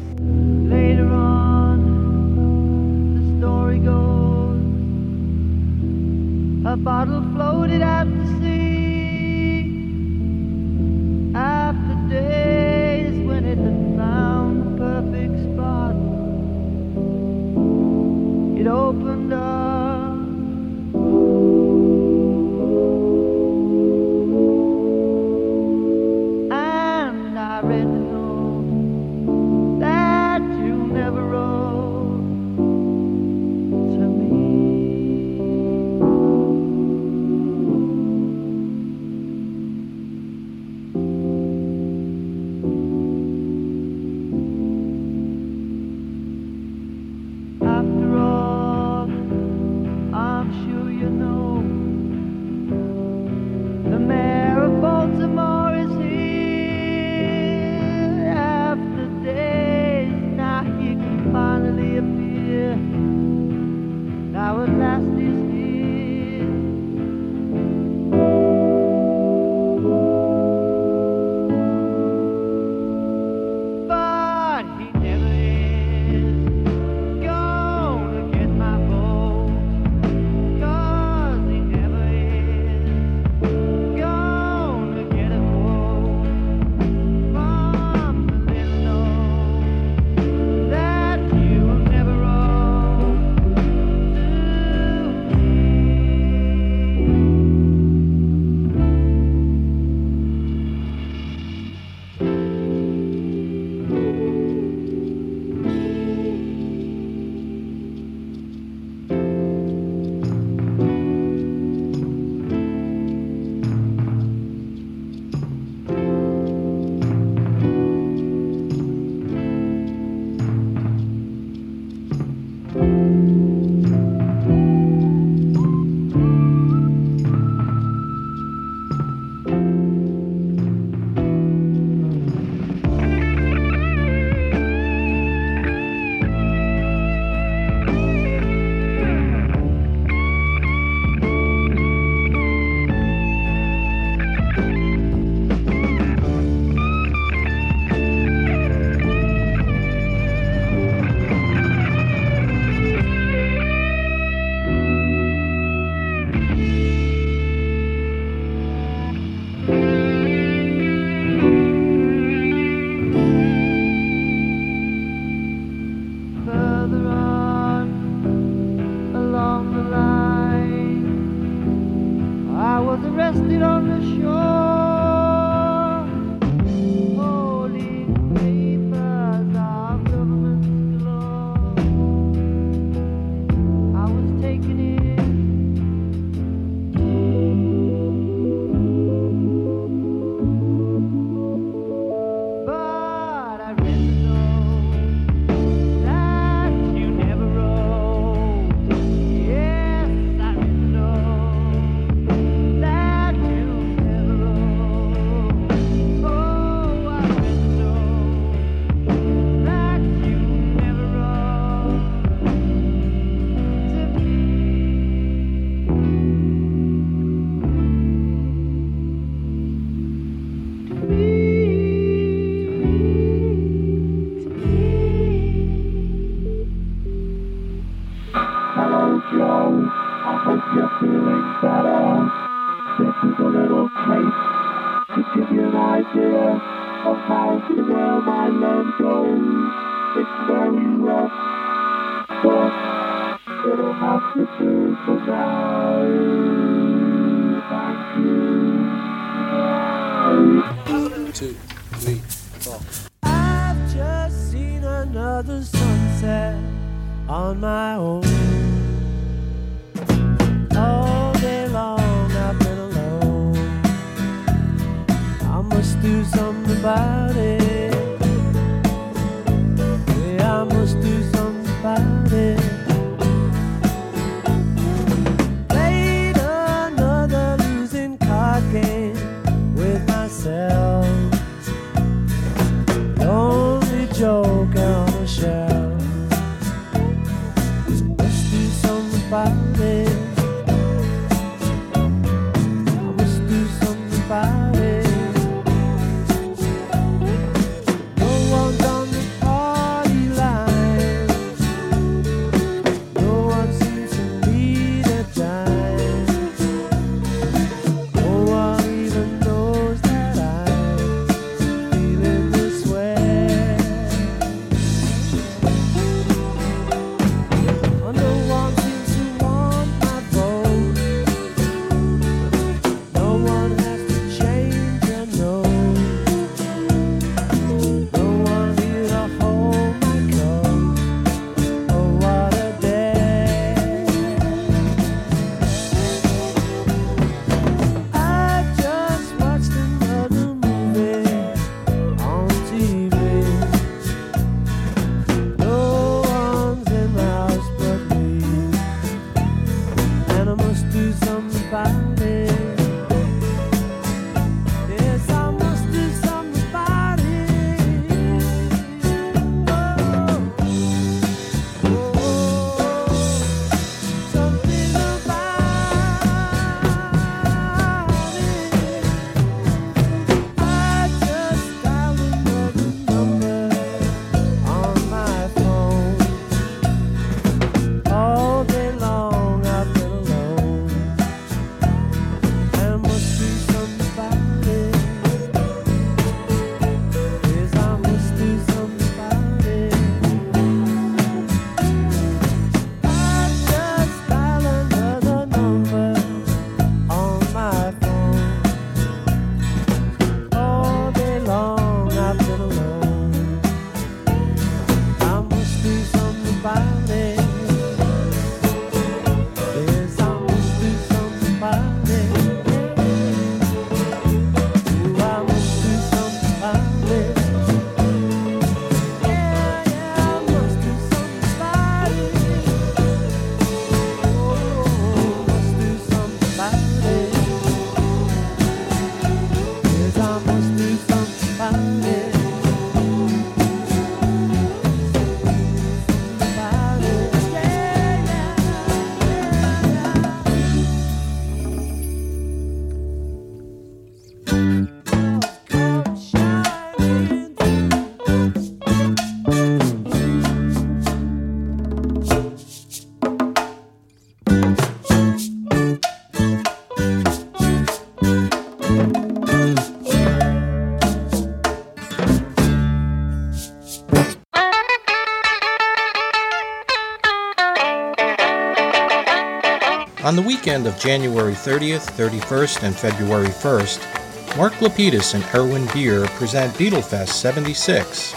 On 470.26 470.36
the 470.36 470.42
weekend 470.42 470.88
of 470.88 470.98
January 470.98 471.54
30th, 471.54 472.10
31st, 472.18 472.82
and 472.82 472.96
February 472.96 473.50
1st, 473.50 474.58
Mark 474.58 474.74
Lapidus 474.82 475.36
and 475.36 475.46
Erwin 475.54 475.86
Beer 475.94 476.26
present 476.30 476.74
Beatlefest 476.74 477.30
76. 477.30 478.34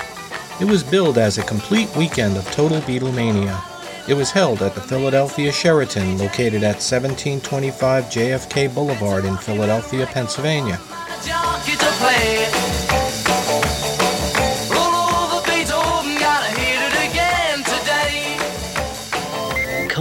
It 0.61 0.67
was 0.67 0.85
billed 0.85 1.17
as 1.17 1.39
a 1.39 1.43
complete 1.45 1.89
weekend 1.97 2.37
of 2.37 2.45
total 2.51 2.83
Beatlemania. 2.83 3.59
It 4.07 4.13
was 4.13 4.31
held 4.31 4.61
at 4.61 4.75
the 4.75 4.83
Philadelphia 4.83 5.51
Sheraton, 5.51 6.19
located 6.19 6.63
at 6.63 6.77
1725 6.77 8.05
JFK 8.05 8.75
Boulevard 8.75 9.25
in 9.25 9.39
Philadelphia, 9.39 10.05
Pennsylvania. 10.09 10.79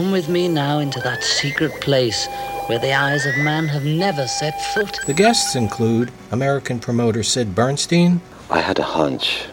Come 0.08 0.14
with 0.14 0.30
me 0.30 0.47
now 0.47 0.80
into 0.80 1.01
that 1.01 1.22
secret 1.22 1.82
place 1.82 2.28
where 2.68 2.80
the 2.80 2.93
eyes 2.93 3.26
of 3.26 3.36
man 3.39 3.68
have 3.68 3.84
never 3.84 4.26
set 4.26 4.58
foot. 4.74 4.97
The 5.05 5.14
guests 5.14 5.53
include 5.53 6.14
American 6.32 6.80
promoter 6.80 7.24
Sid 7.24 7.53
Bernstein, 7.53 8.22
I 8.49 8.62
had 8.62 8.80
a 8.80 8.84
hunch 8.84 9.47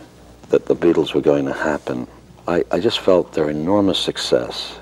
that 0.50 0.66
the 0.66 0.76
Beatles 0.76 1.12
were 1.12 1.20
going 1.20 1.46
to 1.46 1.52
happen. 1.52 2.06
I, 2.46 2.62
I 2.70 2.78
just 2.78 3.00
felt 3.00 3.32
their 3.32 3.50
enormous 3.50 3.98
success 3.98 4.78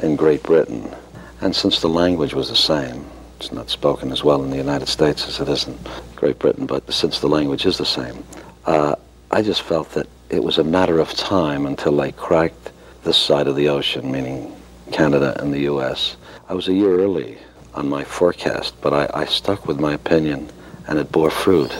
in 0.00 0.14
Great 0.14 0.42
Britain. 0.42 0.94
And 1.40 1.56
since 1.56 1.80
the 1.80 1.88
language 1.88 2.34
was 2.34 2.50
the 2.50 2.54
same, 2.56 3.06
it's 3.40 3.50
not 3.50 3.70
spoken 3.70 4.12
as 4.12 4.22
well 4.22 4.44
in 4.44 4.50
the 4.50 4.58
United 4.58 4.88
States 4.88 5.26
as 5.26 5.40
it 5.40 5.48
is 5.48 5.66
in 5.66 5.78
Great 6.16 6.38
Britain, 6.38 6.66
but 6.66 6.92
since 6.92 7.20
the 7.20 7.28
language 7.30 7.64
is 7.64 7.78
the 7.78 7.86
same, 7.86 8.22
uh, 8.66 8.94
I 9.30 9.40
just 9.40 9.62
felt 9.62 9.90
that 9.92 10.06
it 10.28 10.44
was 10.44 10.58
a 10.58 10.64
matter 10.64 10.98
of 10.98 11.14
time 11.14 11.64
until 11.64 11.96
they 11.96 12.12
cracked 12.12 12.72
this 13.04 13.16
side 13.16 13.46
of 13.46 13.56
the 13.56 13.70
ocean, 13.70 14.12
meaning 14.12 14.54
Canada 14.92 15.36
and 15.40 15.52
the 15.52 15.60
U.S. 15.60 16.16
I 16.48 16.54
was 16.54 16.68
a 16.68 16.74
year 16.74 17.00
early 17.00 17.38
on 17.74 17.88
my 17.88 18.04
forecast, 18.04 18.74
but 18.80 18.92
I, 18.92 19.08
I 19.22 19.24
stuck 19.24 19.66
with 19.66 19.80
my 19.80 19.94
opinion, 19.94 20.50
and 20.86 20.98
it 20.98 21.10
bore 21.10 21.30
fruit. 21.30 21.70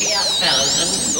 Yeah, 0.00 0.22
fellas. 0.40 1.16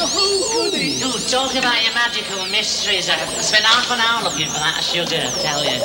Oh, 0.00 0.70
goody. 0.70 0.98
talk 1.30 1.52
about 1.54 1.82
your 1.84 1.94
magical 1.94 2.46
mysteries. 2.46 3.08
I 3.10 3.16
spent 3.40 3.64
half 3.64 3.90
an 3.90 4.00
hour 4.00 4.24
looking 4.24 4.46
for 4.46 4.60
that 4.60 4.80
sugar, 4.82 5.16
I 5.16 5.30
tell 5.42 5.64
you. 5.64 5.78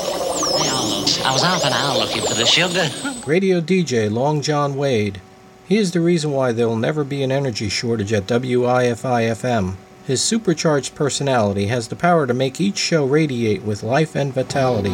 They 0.63 0.69
all 0.69 0.87
look. 0.87 1.25
I 1.25 1.31
was 1.33 1.41
half 1.41 1.65
an 1.65 1.73
hour 1.73 1.97
looking 1.97 2.21
for 2.21 2.33
the 2.33 2.45
sugar. 2.45 2.89
Radio 3.27 3.59
DJ 3.59 4.11
Long 4.11 4.41
John 4.41 4.75
Wade. 4.75 5.19
He 5.67 5.77
is 5.77 5.91
the 5.91 6.01
reason 6.01 6.31
why 6.31 6.51
there 6.51 6.67
will 6.67 6.75
never 6.75 7.03
be 7.03 7.23
an 7.23 7.31
energy 7.31 7.69
shortage 7.69 8.13
at 8.13 8.27
WIFI 8.27 9.31
FM. 9.31 9.75
His 10.05 10.21
supercharged 10.21 10.95
personality 10.95 11.67
has 11.67 11.87
the 11.87 11.95
power 11.95 12.27
to 12.27 12.33
make 12.33 12.59
each 12.59 12.77
show 12.77 13.05
radiate 13.05 13.63
with 13.63 13.83
life 13.83 14.15
and 14.15 14.33
vitality. 14.33 14.93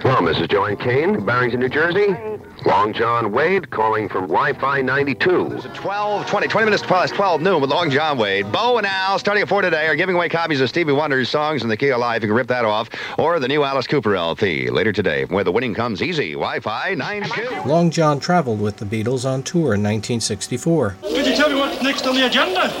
Hello, 0.00 0.18
Mrs. 0.20 0.50
Joanne 0.50 0.76
Kane, 0.76 1.24
Barrington, 1.24 1.60
New 1.60 1.68
Jersey. 1.68 2.31
Long 2.66 2.92
John 2.92 3.32
Wade 3.32 3.70
calling 3.70 4.08
from 4.08 4.22
Wi-Fi 4.22 4.82
92. 4.82 5.60
12, 5.74 6.26
20, 6.26 6.48
20 6.48 6.64
minutes 6.64 6.82
past 6.82 7.14
12 7.14 7.40
noon 7.40 7.60
with 7.60 7.70
Long 7.70 7.90
John 7.90 8.18
Wade. 8.18 8.50
Bo 8.52 8.78
and 8.78 8.86
Al, 8.86 9.18
starting 9.18 9.42
at 9.42 9.48
4 9.48 9.62
today, 9.62 9.86
are 9.88 9.96
giving 9.96 10.14
away 10.14 10.28
copies 10.28 10.60
of 10.60 10.68
Stevie 10.68 10.92
Wonder's 10.92 11.28
songs 11.28 11.62
in 11.62 11.68
the 11.68 11.76
key 11.76 11.90
of 11.90 11.98
life. 11.98 12.22
You 12.22 12.28
can 12.28 12.36
rip 12.36 12.48
that 12.48 12.64
off. 12.64 12.88
Or 13.18 13.40
the 13.40 13.48
new 13.48 13.64
Alice 13.64 13.86
Cooper 13.86 14.14
LP 14.14 14.70
later 14.70 14.92
today, 14.92 15.24
where 15.24 15.44
the 15.44 15.52
winning 15.52 15.74
comes 15.74 16.02
easy. 16.02 16.32
Wi-Fi 16.32 16.94
92. 16.94 17.62
Long 17.66 17.90
John 17.90 18.20
traveled 18.20 18.60
with 18.60 18.76
the 18.76 18.84
Beatles 18.84 19.28
on 19.28 19.42
tour 19.42 19.74
in 19.74 19.82
1964. 19.82 20.96
Could 21.02 21.26
you 21.26 21.34
tell 21.34 21.48
me 21.48 21.56
what's 21.56 21.82
next 21.82 22.06
on 22.06 22.14
the 22.14 22.26
agenda? 22.26 22.72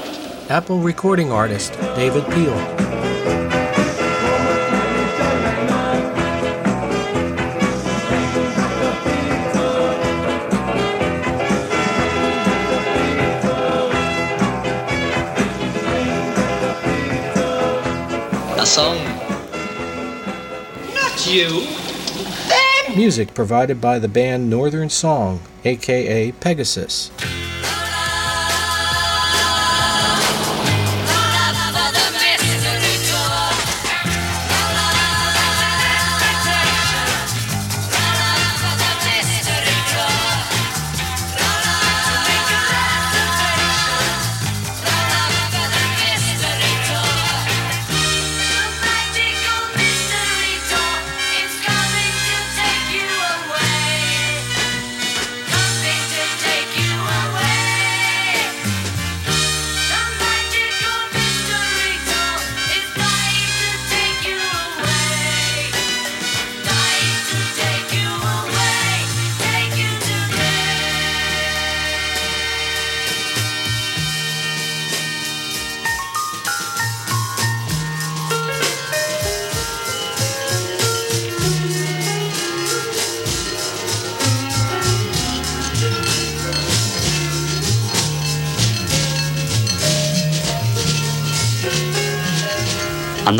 Apple 0.48 0.80
recording 0.80 1.32
artist 1.32 1.72
David 1.96 2.24
Peel. 2.26 3.11
A 18.62 18.64
song. 18.64 18.96
Not 20.94 21.26
you. 21.26 21.66
Music 22.94 23.34
provided 23.34 23.80
by 23.80 23.98
the 23.98 24.06
band 24.06 24.48
Northern 24.48 24.88
Song, 24.88 25.40
aka 25.64 26.30
Pegasus. 26.30 27.10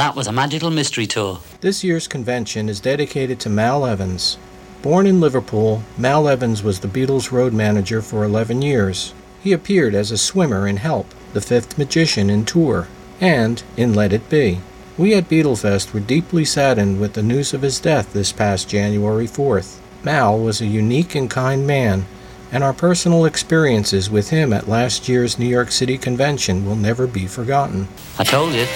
That 0.03 0.17
was 0.17 0.27
a 0.27 0.33
magical 0.33 0.69
mystery 0.69 1.07
tour. 1.07 1.39
This 1.61 1.85
year's 1.85 2.09
convention 2.09 2.69
is 2.69 2.81
dedicated 2.81 3.39
to 3.39 3.49
Mal 3.49 3.87
Evans. 3.87 4.37
Born 4.83 5.07
in 5.07 5.21
Liverpool, 5.21 5.85
Mal 5.97 6.29
Evans 6.29 6.61
was 6.61 6.81
the 6.81 6.89
Beatles' 6.89 7.31
road 7.31 7.53
manager 7.53 8.03
for 8.03 8.25
11 8.25 8.63
years. 8.63 9.15
He 9.45 9.53
appeared 9.53 9.95
as 9.95 10.11
a 10.11 10.19
swimmer 10.19 10.67
in 10.67 10.79
Help, 10.79 11.07
The 11.35 11.41
Fifth 11.41 11.79
Magician 11.79 12.31
in 12.31 12.45
Tour, 12.45 12.89
and 13.21 13.63
in 13.77 13.95
Let 13.95 14.13
It 14.13 14.29
Be. 14.29 14.59
We 14.99 15.15
at 15.15 15.29
Beatlefest 15.29 15.95
were 15.95 16.01
deeply 16.01 16.45
saddened 16.45 17.01
with 17.01 17.13
the 17.13 17.23
news 17.23 17.55
of 17.55 17.63
his 17.63 17.79
death 17.79 18.13
this 18.13 18.33
past 18.33 18.69
January 18.69 19.29
4th. 19.29 19.79
Mal 20.03 20.37
was 20.37 20.61
a 20.61 20.67
unique 20.67 21.15
and 21.15 21.31
kind 21.31 21.65
man, 21.65 22.07
and 22.51 22.65
our 22.65 22.75
personal 22.75 23.25
experiences 23.25 24.11
with 24.11 24.31
him 24.31 24.53
at 24.53 24.69
last 24.69 25.09
year's 25.09 25.39
New 25.39 25.47
York 25.47 25.71
City 25.71 25.97
convention 25.97 26.67
will 26.67 26.75
never 26.75 27.07
be 27.07 27.29
forgotten. 27.29 27.87
I 28.19 28.25
told 28.25 28.53
you. 28.53 28.67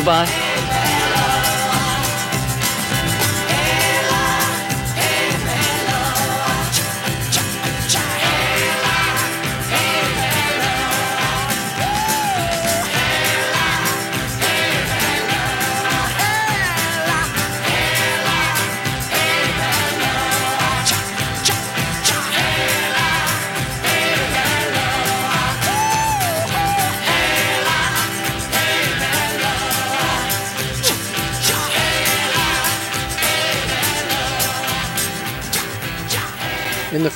Goodbye. 0.00 0.89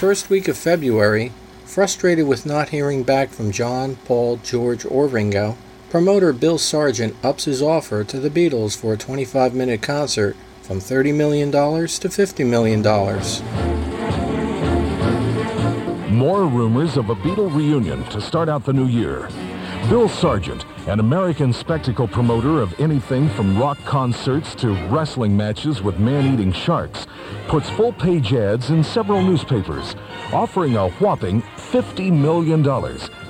First 0.05 0.29
week 0.29 0.49
of 0.49 0.59
February, 0.59 1.33
frustrated 1.65 2.27
with 2.27 2.45
not 2.45 2.69
hearing 2.69 3.03
back 3.03 3.31
from 3.31 3.51
John, 3.51 3.97
Paul, 4.05 4.37
George, 4.37 4.85
or 4.85 5.07
Ringo, 5.07 5.57
promoter 5.89 6.35
Bill 6.35 6.59
Sargent 6.59 7.17
ups 7.25 7.47
his 7.47 7.63
offer 7.63 8.05
to 8.05 8.21
the 8.21 8.29
Beatles 8.29 8.77
for 8.77 8.93
a 8.93 8.99
25 8.99 9.55
minute 9.55 9.81
concert 9.81 10.37
from 10.61 10.79
$30 10.79 11.15
million 11.15 11.51
to 11.51 11.57
$50 11.59 12.47
million. 12.47 12.83
More 16.15 16.45
rumors 16.45 16.99
of 16.99 17.09
a 17.09 17.15
Beatle 17.15 17.51
reunion 17.51 18.05
to 18.11 18.21
start 18.21 18.51
out 18.51 18.67
the 18.67 18.75
new 18.75 18.87
year. 18.87 19.31
Bill 19.89 20.09
Sargent, 20.09 20.65
an 20.89 20.99
American 20.99 21.53
spectacle 21.53 22.09
promoter 22.09 22.63
of 22.63 22.79
anything 22.81 23.29
from 23.29 23.59
rock 23.59 23.77
concerts 23.85 24.55
to 24.55 24.73
wrestling 24.89 25.37
matches 25.37 25.83
with 25.83 25.99
man-eating 25.99 26.53
sharks, 26.53 27.07
puts 27.49 27.69
full-page 27.69 28.33
ads 28.33 28.71
in 28.71 28.83
several 28.83 29.21
newspapers, 29.21 29.95
offering 30.33 30.77
a 30.77 30.89
whopping 30.93 31.43
$50 31.57 32.11
million 32.19 32.61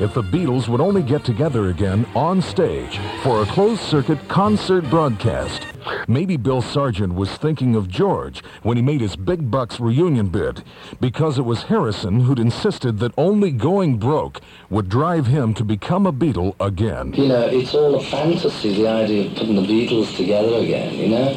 if 0.00 0.14
the 0.14 0.22
Beatles 0.22 0.68
would 0.68 0.80
only 0.80 1.02
get 1.02 1.24
together 1.24 1.70
again 1.70 2.07
on 2.14 2.40
stage 2.40 3.00
for 3.24 3.42
a 3.42 3.46
closed-circuit 3.46 4.28
concert 4.28 4.88
broadcast. 4.90 5.74
Maybe 6.09 6.37
Bill 6.37 6.62
Sargent 6.62 7.14
was 7.14 7.30
thinking 7.37 7.74
of 7.74 7.89
George 7.89 8.43
when 8.62 8.76
he 8.76 8.82
made 8.82 9.01
his 9.01 9.16
big 9.16 9.51
bucks 9.51 9.80
reunion 9.80 10.28
bid, 10.28 10.62
because 11.01 11.39
it 11.39 11.45
was 11.45 11.64
Harrison 11.64 12.20
who'd 12.20 12.39
insisted 12.39 12.99
that 12.99 13.12
only 13.16 13.51
going 13.51 13.99
broke 13.99 14.41
would 14.70 14.89
drive 14.89 15.26
him 15.26 15.55
to 15.55 15.64
become 15.64 16.07
a 16.07 16.12
Beatle 16.12 16.55
again. 16.61 17.12
You 17.14 17.28
know, 17.28 17.47
it's 17.47 17.74
all 17.74 17.95
a 17.97 18.03
fantasy, 18.03 18.74
the 18.74 18.89
idea 18.89 19.26
of 19.26 19.37
putting 19.37 19.57
the 19.57 19.62
Beatles 19.62 20.16
together 20.16 20.57
again, 20.57 20.95
you 20.95 21.09
know? 21.09 21.28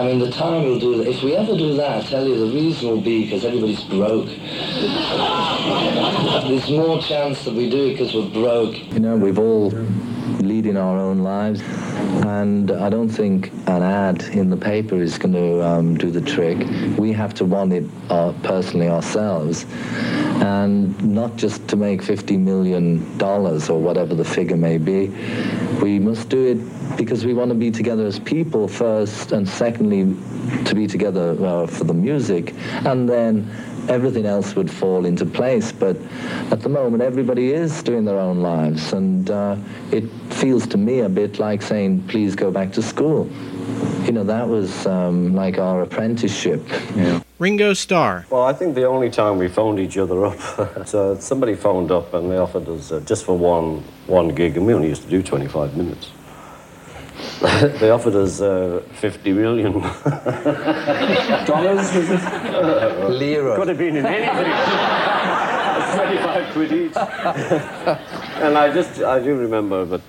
I 0.00 0.06
mean, 0.06 0.18
the 0.18 0.30
time 0.30 0.64
we'll 0.64 0.78
do 0.78 0.98
that, 0.98 1.08
if 1.08 1.22
we 1.22 1.34
ever 1.34 1.56
do 1.56 1.74
that, 1.76 2.04
I 2.04 2.06
tell 2.06 2.26
you, 2.26 2.38
the 2.38 2.54
reason 2.54 2.88
will 2.88 3.00
be 3.00 3.24
because 3.24 3.44
everybody's 3.44 3.82
broke. 3.84 4.26
There's 6.46 6.70
more 6.70 7.00
chance 7.00 7.44
that 7.44 7.54
we 7.54 7.68
do 7.70 7.86
it 7.86 7.92
because 7.92 8.14
we're 8.14 8.30
broke. 8.30 8.76
You 8.92 9.00
know, 9.00 9.16
we've 9.16 9.38
all 9.38 9.70
leading 10.40 10.76
our 10.76 10.98
own 10.98 11.20
lives, 11.20 11.60
and 12.24 12.70
I 12.70 12.88
don't 12.90 13.08
think 13.08 13.52
an 13.66 13.82
ad 13.96 14.22
in 14.40 14.50
the 14.50 14.56
paper 14.56 14.96
is 15.00 15.16
going 15.16 15.32
to 15.32 15.64
um, 15.64 15.96
do 15.96 16.10
the 16.10 16.20
trick. 16.20 16.58
We 16.98 17.12
have 17.12 17.32
to 17.34 17.44
want 17.44 17.72
it 17.72 17.84
uh, 18.10 18.32
personally 18.42 18.88
ourselves, 18.88 19.64
and 20.42 20.80
not 21.02 21.36
just 21.36 21.66
to 21.68 21.76
make 21.76 22.02
$50 22.02 22.38
million 22.38 23.20
or 23.22 23.80
whatever 23.80 24.14
the 24.14 24.24
figure 24.24 24.56
may 24.56 24.78
be. 24.78 25.08
We 25.80 25.98
must 25.98 26.28
do 26.28 26.42
it 26.52 26.96
because 26.96 27.24
we 27.24 27.32
want 27.32 27.50
to 27.50 27.54
be 27.54 27.70
together 27.70 28.06
as 28.06 28.18
people 28.18 28.68
first, 28.68 29.32
and 29.32 29.48
secondly, 29.48 30.02
to 30.64 30.74
be 30.74 30.86
together 30.86 31.28
uh, 31.44 31.66
for 31.66 31.84
the 31.84 31.94
music, 31.94 32.54
and 32.84 33.08
then 33.08 33.50
everything 33.88 34.26
else 34.26 34.54
would 34.56 34.70
fall 34.70 35.06
into 35.06 35.24
place. 35.24 35.72
But 35.72 35.96
at 36.50 36.60
the 36.60 36.68
moment, 36.68 37.02
everybody 37.02 37.52
is 37.52 37.82
doing 37.82 38.04
their 38.04 38.18
own 38.18 38.40
lives, 38.40 38.92
and 38.92 39.30
uh, 39.30 39.56
it 39.90 40.04
feels 40.40 40.66
to 40.68 40.76
me 40.76 41.00
a 41.00 41.08
bit 41.08 41.38
like 41.38 41.62
saying, 41.62 42.02
"Please 42.08 42.34
go 42.36 42.50
back 42.50 42.72
to 42.72 42.82
school." 42.82 43.30
You 44.06 44.12
know, 44.12 44.22
that 44.22 44.48
was 44.48 44.86
um, 44.86 45.34
like 45.34 45.58
our 45.58 45.82
apprenticeship. 45.82 46.62
Yeah. 46.94 47.20
Ringo 47.40 47.72
Starr. 47.74 48.24
Well, 48.30 48.44
I 48.44 48.52
think 48.52 48.76
the 48.76 48.86
only 48.86 49.10
time 49.10 49.36
we 49.36 49.48
phoned 49.48 49.80
each 49.80 49.98
other 49.98 50.26
up, 50.26 50.38
so 50.86 51.16
somebody 51.18 51.56
phoned 51.56 51.90
up 51.90 52.14
and 52.14 52.30
they 52.30 52.36
offered 52.36 52.68
us 52.68 52.92
uh, 52.92 53.00
just 53.00 53.24
for 53.24 53.36
one 53.36 53.82
one 54.06 54.28
gig, 54.28 54.56
and 54.56 54.64
we 54.64 54.74
only 54.74 54.88
used 54.88 55.02
to 55.02 55.08
do 55.08 55.24
25 55.24 55.76
minutes. 55.76 56.12
they 57.80 57.90
offered 57.90 58.14
us 58.14 58.40
uh, 58.40 58.80
50 58.92 59.32
million 59.32 59.72
dollars. 61.46 61.92
Was 61.92 62.10
it? 62.10 63.10
Lira. 63.10 63.56
Could 63.56 63.68
have 63.68 63.78
been 63.78 63.96
in 63.96 64.06
anything. 64.06 64.52
25 65.96 66.52
quid 66.52 66.72
each. 66.72 66.96
and 66.96 68.56
I 68.56 68.70
just, 68.72 69.02
I 69.02 69.18
do 69.18 69.34
remember 69.34 69.84
that 69.86 70.02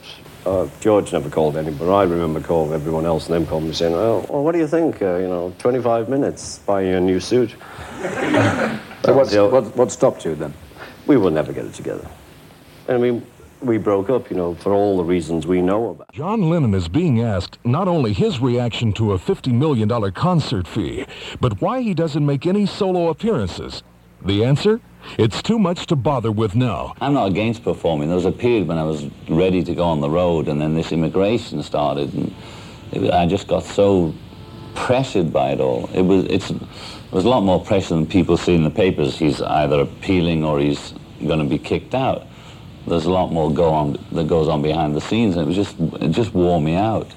uh, 0.48 0.70
George 0.80 1.12
never 1.12 1.30
called 1.30 1.58
anybody, 1.58 1.92
I 1.92 2.04
remember 2.04 2.40
calling 2.40 2.74
everyone 2.74 3.06
else 3.06 3.28
and 3.28 3.36
them 3.36 3.46
calling 3.46 3.68
me 3.68 3.74
saying, 3.74 3.94
oh, 3.94 4.26
well, 4.30 4.44
what 4.44 4.54
do 4.54 4.60
you 4.60 4.68
think? 4.68 5.02
Uh, 5.02 5.18
you 5.18 5.28
know, 5.28 5.54
25 5.60 6.10
minutes, 6.10 6.60
buying 6.60 6.94
a 6.94 7.02
new 7.02 7.20
suit. 7.20 7.56
So 9.06 9.14
what's, 9.16 9.34
what, 9.34 9.74
what 9.78 9.92
stopped 9.92 10.26
you 10.26 10.36
then? 10.36 10.54
We 11.06 11.16
will 11.16 11.30
never 11.30 11.54
get 11.54 11.64
it 11.64 11.74
together. 11.74 12.06
I 12.90 12.98
mean, 12.98 13.26
we 13.62 13.78
broke 13.78 14.10
up, 14.10 14.30
you 14.30 14.36
know, 14.36 14.56
for 14.56 14.74
all 14.74 14.98
the 14.98 15.04
reasons 15.04 15.48
we 15.48 15.62
know 15.62 15.92
about. 15.92 16.12
John 16.12 16.50
Lennon 16.50 16.74
is 16.74 16.90
being 16.90 17.22
asked 17.22 17.58
not 17.64 17.88
only 17.88 18.12
his 18.12 18.40
reaction 18.42 18.92
to 18.94 19.14
a 19.14 19.18
$50 19.18 19.54
million 19.54 20.12
concert 20.12 20.68
fee, 20.68 21.06
but 21.40 21.62
why 21.62 21.82
he 21.82 21.94
doesn't 21.94 22.26
make 22.26 22.46
any 22.46 22.66
solo 22.66 23.08
appearances. 23.08 23.82
The 24.26 24.44
answer? 24.44 24.82
It's 25.18 25.42
too 25.42 25.58
much 25.58 25.88
to 25.88 25.96
bother 25.96 26.32
with 26.32 26.56
now. 26.56 26.94
I'm 27.02 27.14
not 27.14 27.28
against 27.28 27.64
performing. 27.64 28.08
There 28.08 28.16
was 28.16 28.26
a 28.26 28.32
period 28.32 28.68
when 28.68 28.78
I 28.78 28.84
was 28.84 29.06
ready 29.30 29.64
to 29.64 29.74
go 29.74 29.84
on 29.84 30.02
the 30.02 30.10
road, 30.10 30.48
and 30.48 30.62
then 30.62 30.76
this 30.76 30.92
immigration 30.92 31.64
started, 31.64 32.14
and 32.14 32.36
it, 32.92 33.12
I 33.12 33.26
just 33.26 33.48
got 33.48 33.64
so 33.64 34.14
pressured 34.76 35.34
by 35.34 35.52
it 35.52 35.60
all. 35.60 35.90
It 35.94 36.02
was 36.02 36.26
it's 36.26 36.52
it 36.52 37.12
was 37.12 37.26
a 37.26 37.30
lot 37.30 37.42
more 37.42 37.64
pressure 37.64 37.96
than 37.96 38.06
people 38.06 38.38
see 38.38 38.54
in 38.54 38.64
the 38.64 38.70
papers. 38.70 39.18
He's 39.18 39.42
either 39.42 39.82
appealing 39.82 40.44
or 40.44 40.60
he's 40.60 40.94
going 41.26 41.40
to 41.40 41.46
be 41.46 41.58
kicked 41.58 41.96
out. 41.96 42.28
There's 42.86 43.06
a 43.06 43.12
lot 43.12 43.32
more 43.32 43.52
go 43.52 43.70
on 43.70 43.98
that 44.12 44.28
goes 44.28 44.48
on 44.48 44.62
behind 44.62 44.96
the 44.96 45.02
scenes, 45.02 45.36
and 45.36 45.44
it 45.44 45.48
was 45.48 45.56
just 45.56 45.80
it 46.02 46.12
just 46.12 46.34
wore 46.34 46.62
me 46.62 46.76
out. 46.76 47.12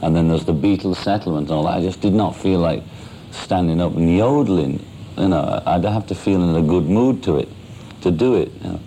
And 0.00 0.16
then 0.16 0.28
there's 0.28 0.44
the 0.44 0.54
Beatles 0.54 0.96
settlement 0.96 1.48
and 1.48 1.56
all 1.56 1.64
that. 1.64 1.78
I 1.78 1.80
just 1.80 2.00
did 2.00 2.12
not 2.12 2.34
feel 2.34 2.58
like 2.58 2.82
standing 3.30 3.80
up 3.80 3.94
and 3.94 4.16
yodeling 4.16 4.84
you 5.16 5.28
know, 5.28 5.62
I'd 5.66 5.84
have 5.84 6.06
to 6.08 6.14
feel 6.14 6.42
in 6.42 6.56
a 6.56 6.66
good 6.66 6.84
mood 6.84 7.22
to 7.24 7.38
it, 7.38 7.48
to 8.02 8.10
do 8.10 8.34
it. 8.36 8.52
You 8.62 8.70
know. 8.70 8.80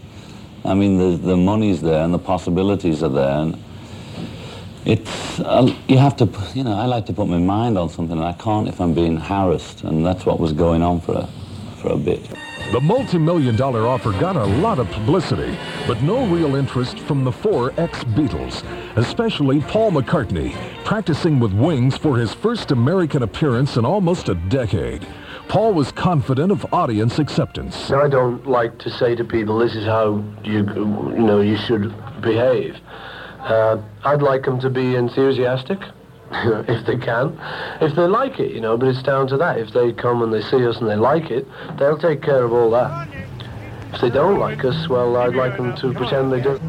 I 0.65 0.73
mean, 0.73 0.97
the 0.97 1.17
the 1.17 1.37
money's 1.37 1.81
there 1.81 2.03
and 2.03 2.13
the 2.13 2.19
possibilities 2.19 3.03
are 3.03 3.09
there, 3.09 3.37
and 3.39 3.63
it's 4.85 5.39
uh, 5.39 5.71
you 5.87 5.97
have 5.97 6.15
to, 6.17 6.29
you 6.53 6.63
know, 6.63 6.73
I 6.73 6.85
like 6.85 7.05
to 7.07 7.13
put 7.13 7.27
my 7.27 7.37
mind 7.37 7.77
on 7.77 7.89
something, 7.89 8.17
and 8.17 8.25
I 8.25 8.33
can't 8.33 8.67
if 8.67 8.81
I'm 8.81 8.93
being 8.93 9.17
harassed, 9.17 9.83
and 9.83 10.05
that's 10.05 10.25
what 10.25 10.39
was 10.39 10.53
going 10.53 10.81
on 10.81 11.01
for 11.01 11.13
a 11.13 11.27
for 11.81 11.91
a 11.93 11.97
bit. 11.97 12.27
The 12.71 12.81
multi-million 12.81 13.55
dollar 13.55 13.85
offer 13.85 14.11
got 14.13 14.35
a 14.35 14.43
lot 14.43 14.79
of 14.79 14.89
publicity, 14.89 15.55
but 15.85 16.01
no 16.01 16.25
real 16.25 16.55
interest 16.55 16.97
from 17.01 17.23
the 17.23 17.31
four 17.31 17.79
ex-Beatles, 17.79 18.63
especially 18.95 19.61
Paul 19.61 19.91
McCartney, 19.91 20.51
practicing 20.83 21.39
with 21.39 21.53
Wings 21.53 21.95
for 21.95 22.17
his 22.17 22.33
first 22.33 22.71
American 22.71 23.21
appearance 23.21 23.77
in 23.77 23.85
almost 23.85 24.29
a 24.29 24.35
decade. 24.35 25.05
Paul 25.47 25.73
was 25.73 25.91
confident 25.91 26.51
of 26.51 26.65
audience 26.73 27.19
acceptance. 27.19 27.91
I 27.91 28.07
don't 28.07 28.45
like 28.47 28.77
to 28.79 28.89
say 28.89 29.15
to 29.15 29.23
people, 29.23 29.59
this 29.59 29.75
is 29.75 29.85
how 29.85 30.23
you, 30.43 30.65
you 30.75 31.23
know, 31.23 31.39
you 31.39 31.57
should 31.57 31.93
behave. 32.21 32.75
Uh, 33.39 33.77
I'd 34.03 34.21
like 34.21 34.43
them 34.43 34.59
to 34.59 34.69
be 34.69 34.95
enthusiastic, 34.95 35.79
if 36.31 36.85
they 36.85 36.97
can, 36.97 37.39
if 37.79 37.95
they 37.95 38.07
like 38.07 38.39
it, 38.39 38.51
you 38.51 38.59
know, 38.59 38.75
but 38.75 38.87
it's 38.87 39.03
down 39.03 39.27
to 39.27 39.37
that. 39.37 39.59
If 39.59 39.71
they 39.71 39.93
come 39.93 40.23
and 40.23 40.33
they 40.33 40.41
see 40.41 40.65
us 40.65 40.77
and 40.77 40.89
they 40.89 40.95
like 40.95 41.29
it, 41.29 41.47
they'll 41.77 41.97
take 41.97 42.21
care 42.21 42.43
of 42.43 42.51
all 42.51 42.71
that. 42.71 43.07
If 43.93 44.01
they 44.01 44.09
don't 44.09 44.39
like 44.39 44.65
us, 44.65 44.89
well, 44.89 45.15
I'd 45.15 45.35
like 45.35 45.55
them 45.57 45.75
to 45.77 45.93
pretend 45.93 46.33
they 46.33 46.41
do. 46.41 46.59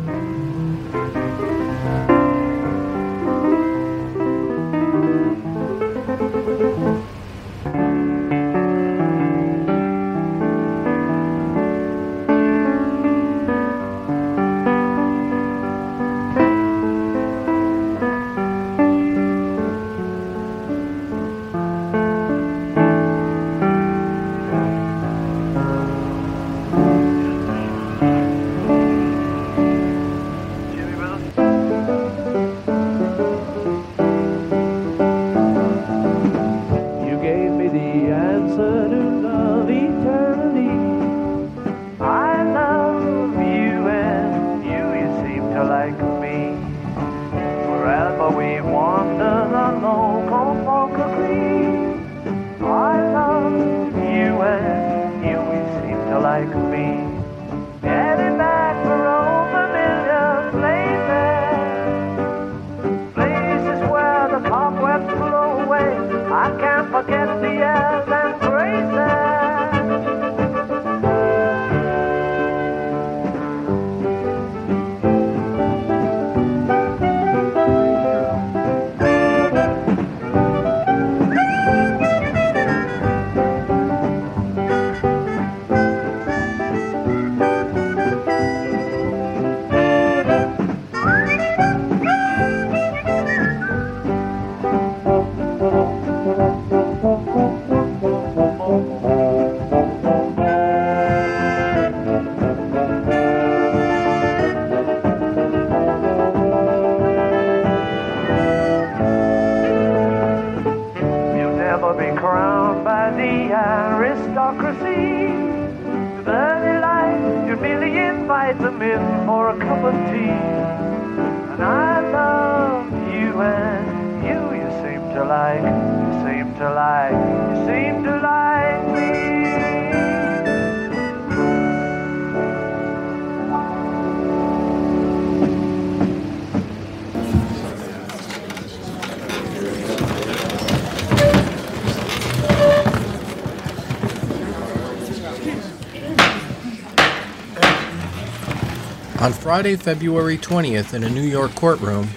Friday, 149.57 149.77
February 149.77 150.37
20th, 150.37 150.93
in 150.93 151.03
a 151.03 151.09
New 151.09 151.23
York 151.23 151.55
courtroom, 151.55 152.11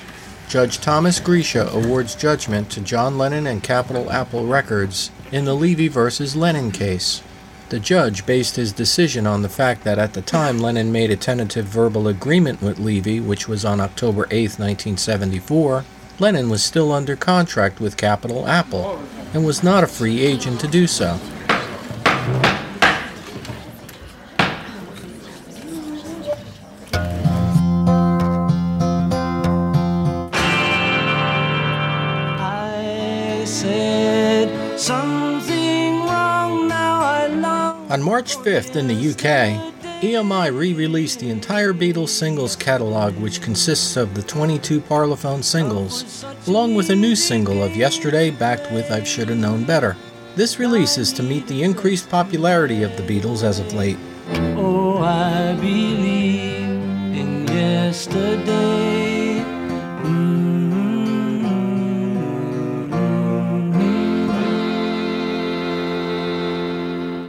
Judge 0.50 0.78
Thomas 0.82 1.22
Griesa 1.22 1.74
awards 1.74 2.14
judgment 2.14 2.70
to 2.72 2.82
John 2.82 3.18
Lennon 3.18 3.48
and 3.48 3.64
Capitol 3.64 4.12
Apple 4.12 4.46
Records 4.46 5.10
in 5.32 5.46
the 5.46 5.54
Levy 5.54 5.88
versus 5.88 6.36
Lennon 6.36 6.70
case. 6.70 7.24
The 7.70 7.80
judge 7.80 8.26
based 8.26 8.58
his 8.58 8.74
decision 8.74 9.26
on 9.26 9.42
the 9.42 9.48
fact 9.48 9.86
that 9.86 9.98
at 9.98 10.16
the 10.16 10.22
time 10.22 10.60
Lennon 10.60 10.92
made 10.92 11.12
a 11.12 11.16
tentative 11.16 11.66
verbal 11.66 12.10
agreement 12.10 12.62
with 12.62 12.78
Levy, 12.78 13.22
which 13.22 13.48
was 13.48 13.64
on 13.64 13.80
October 13.80 14.28
8, 14.32 14.60
1974, 14.60 15.86
Lennon 16.20 16.50
was 16.50 16.62
still 16.62 16.92
under 16.92 17.16
contract 17.16 17.80
with 17.80 17.96
Capitol 17.96 18.50
Apple 18.50 19.02
and 19.34 19.46
was 19.46 19.64
not 19.64 19.86
a 19.86 19.88
free 19.88 20.20
agent 20.20 20.60
to 20.60 20.68
do 20.68 20.88
so. 20.88 21.18
March 38.30 38.46
5th 38.46 38.76
in 38.76 38.88
the 38.88 38.94
UK, 38.94 39.74
EMI 40.04 40.56
re 40.56 40.74
released 40.74 41.20
the 41.20 41.32
entire 41.32 41.74
Beatles 41.74 42.10
singles 42.10 42.56
catalog, 42.56 43.16
which 43.16 43.42
consists 43.42 43.98
of 43.98 44.14
the 44.14 44.22
22 44.22 44.82
Parlophone 44.82 45.44
singles, 45.44 46.24
along 46.46 46.76
with 46.76 46.92
a 46.92 46.96
new 46.96 47.16
single 47.16 47.64
of 47.64 47.76
Yesterday 47.76 48.30
backed 48.30 48.72
with 48.72 48.92
I've 48.92 49.08
Shoulda 49.08 49.34
Known 49.34 49.64
Better. 49.64 49.98
This 50.36 50.60
release 50.60 51.00
is 51.00 51.12
to 51.14 51.24
meet 51.24 51.48
the 51.48 51.64
increased 51.64 52.08
popularity 52.08 52.84
of 52.84 52.96
the 52.98 53.04
Beatles 53.04 53.42
as 53.42 53.58
of 53.58 53.74
late. 53.74 53.98
Oh, 54.56 55.00
I 55.00 55.56
believe 55.56 56.70
in 57.18 57.48
yesterday. 57.48 58.89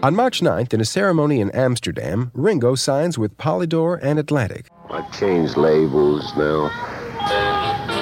Mm-hmm. 0.00 0.06
On 0.06 0.16
March 0.16 0.40
9th, 0.40 0.72
in 0.72 0.80
a 0.80 0.84
ceremony 0.86 1.40
in 1.40 1.50
Amsterdam, 1.50 2.30
Ringo 2.32 2.74
signs 2.74 3.18
with 3.18 3.36
Polydor 3.36 3.98
and 4.02 4.18
Atlantic. 4.18 4.70
I've 4.88 5.12
changed 5.12 5.58
labels 5.58 6.34
now, 6.38 6.70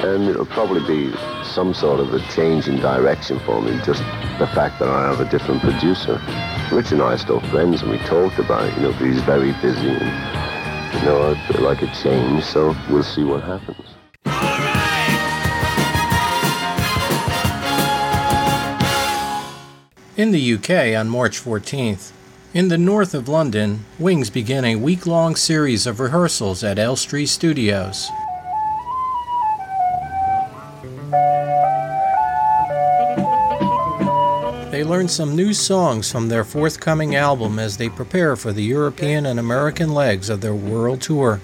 and 0.06 0.28
it'll 0.28 0.46
probably 0.46 0.86
be 0.86 1.12
some 1.42 1.74
sort 1.74 1.98
of 1.98 2.14
a 2.14 2.20
change 2.32 2.68
in 2.68 2.76
direction 2.76 3.40
for 3.40 3.60
me, 3.60 3.72
just 3.84 3.98
the 4.38 4.48
fact 4.54 4.78
that 4.78 4.88
I 4.88 5.08
have 5.08 5.18
a 5.18 5.28
different 5.28 5.60
producer. 5.60 6.22
Rich 6.70 6.92
and 6.92 7.02
I 7.02 7.14
are 7.14 7.18
still 7.18 7.40
friends, 7.50 7.82
and 7.82 7.90
we 7.90 7.98
talked 7.98 8.38
about 8.38 8.68
it, 8.68 8.76
you 8.76 8.82
know, 8.82 8.92
but 8.92 9.02
he's 9.02 9.20
very 9.22 9.50
busy, 9.60 9.88
and, 9.88 10.94
you 10.94 11.02
know, 11.04 11.32
I'd 11.32 11.52
feel 11.52 11.62
like 11.62 11.82
a 11.82 11.92
change, 11.96 12.44
so 12.44 12.76
we'll 12.88 13.02
see 13.02 13.24
what 13.24 13.42
happens. 13.42 13.97
In 20.18 20.32
the 20.32 20.54
UK 20.54 20.98
on 20.98 21.08
March 21.08 21.40
14th, 21.40 22.10
in 22.52 22.66
the 22.66 22.76
north 22.76 23.14
of 23.14 23.28
London, 23.28 23.84
Wings 24.00 24.30
began 24.30 24.64
a 24.64 24.74
week 24.74 25.06
long 25.06 25.36
series 25.36 25.86
of 25.86 26.00
rehearsals 26.00 26.64
at 26.64 26.76
Elstree 26.76 27.24
Studios. 27.24 28.08
They 34.72 34.82
learn 34.82 35.06
some 35.06 35.36
new 35.36 35.52
songs 35.52 36.10
from 36.10 36.28
their 36.28 36.42
forthcoming 36.42 37.14
album 37.14 37.60
as 37.60 37.76
they 37.76 37.88
prepare 37.88 38.34
for 38.34 38.52
the 38.52 38.64
European 38.64 39.24
and 39.24 39.38
American 39.38 39.94
legs 39.94 40.28
of 40.28 40.40
their 40.40 40.52
world 40.52 41.00
tour. 41.00 41.40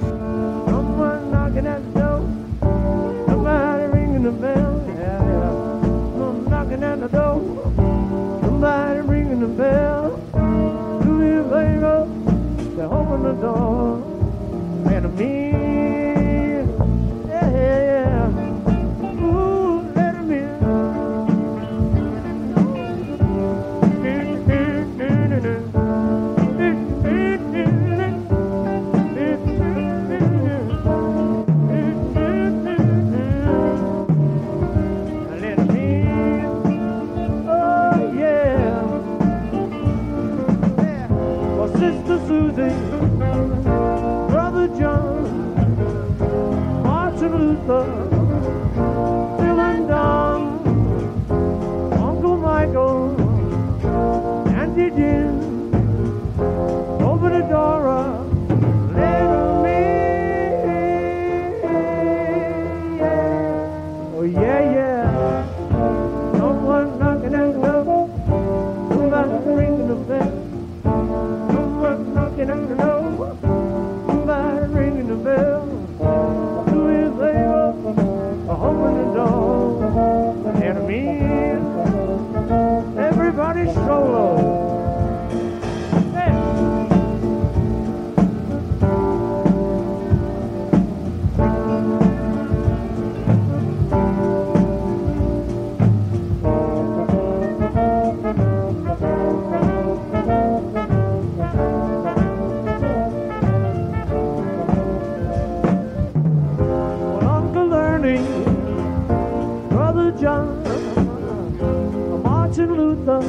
Bill 113.05 113.20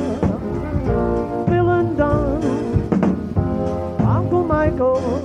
and 1.69 1.99
Uncle 3.99 4.43
Michael, 4.45 5.24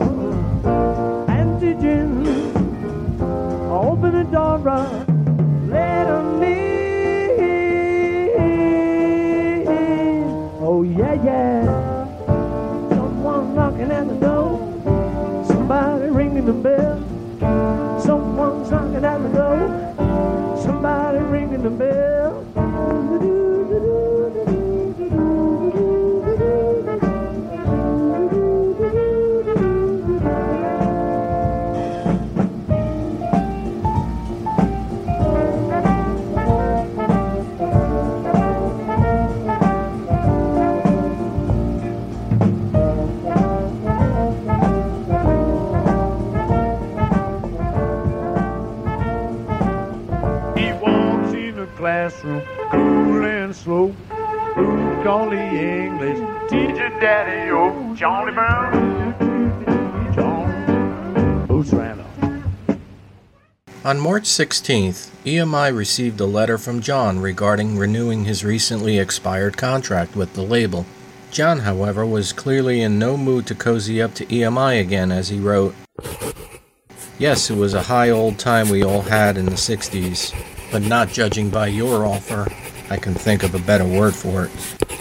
The 55.11 55.37
English 55.37 56.19
teacher, 56.49 56.89
Daddy? 57.01 57.51
Oh, 57.51 57.97
Johnny 57.97 58.31
Brown. 58.33 58.91
On 63.85 63.99
March 63.99 64.23
16th, 64.23 65.11
EMI 65.25 65.77
received 65.77 66.21
a 66.21 66.27
letter 66.27 66.57
from 66.59 66.81
John 66.81 67.19
regarding 67.19 67.77
renewing 67.77 68.25
his 68.25 68.45
recently 68.45 69.01
expired 69.01 69.57
contract 69.57 70.15
with 70.15 70.35
the 70.35 70.43
label. 70.43 70.87
John, 71.33 71.59
however, 71.59 72.07
was 72.07 72.33
clearly 72.33 72.81
in 72.81 73.01
no 73.01 73.17
mood 73.17 73.49
to 73.49 73.57
cozy 73.57 74.01
up 74.01 74.15
to 74.15 74.27
EMI 74.27 74.81
again 74.81 75.11
as 75.11 75.29
he 75.29 75.41
wrote, 75.41 75.75
Yes, 77.19 77.51
it 77.51 77.57
was 77.57 77.75
a 77.75 77.83
high 77.83 78.11
old 78.11 78.39
time 78.39 78.69
we 78.69 78.85
all 78.85 79.03
had 79.03 79.37
in 79.37 79.47
the 79.47 79.53
60s, 79.53 80.33
but 80.71 80.83
not 80.83 81.09
judging 81.09 81.51
by 81.51 81.67
your 81.67 82.07
offer, 82.07 82.47
I 82.91 82.97
can 82.97 83.15
think 83.15 83.43
of 83.43 83.57
a 83.57 83.59
better 83.59 83.85
word 83.85 84.15
for 84.15 84.45
it. 84.45 85.00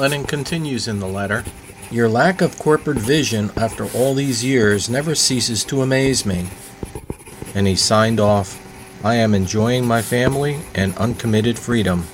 Lennon 0.00 0.24
continues 0.24 0.88
in 0.88 0.98
the 0.98 1.06
letter 1.06 1.44
Your 1.90 2.08
lack 2.08 2.40
of 2.40 2.58
corporate 2.58 2.96
vision 2.96 3.50
after 3.54 3.84
all 3.90 4.14
these 4.14 4.42
years 4.42 4.88
never 4.88 5.14
ceases 5.14 5.62
to 5.64 5.82
amaze 5.82 6.24
me. 6.24 6.48
And 7.54 7.66
he 7.66 7.76
signed 7.76 8.18
off 8.18 8.58
I 9.04 9.16
am 9.16 9.34
enjoying 9.34 9.86
my 9.86 10.00
family 10.00 10.60
and 10.74 10.96
uncommitted 10.96 11.58
freedom. 11.58 12.06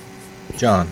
John. 0.57 0.91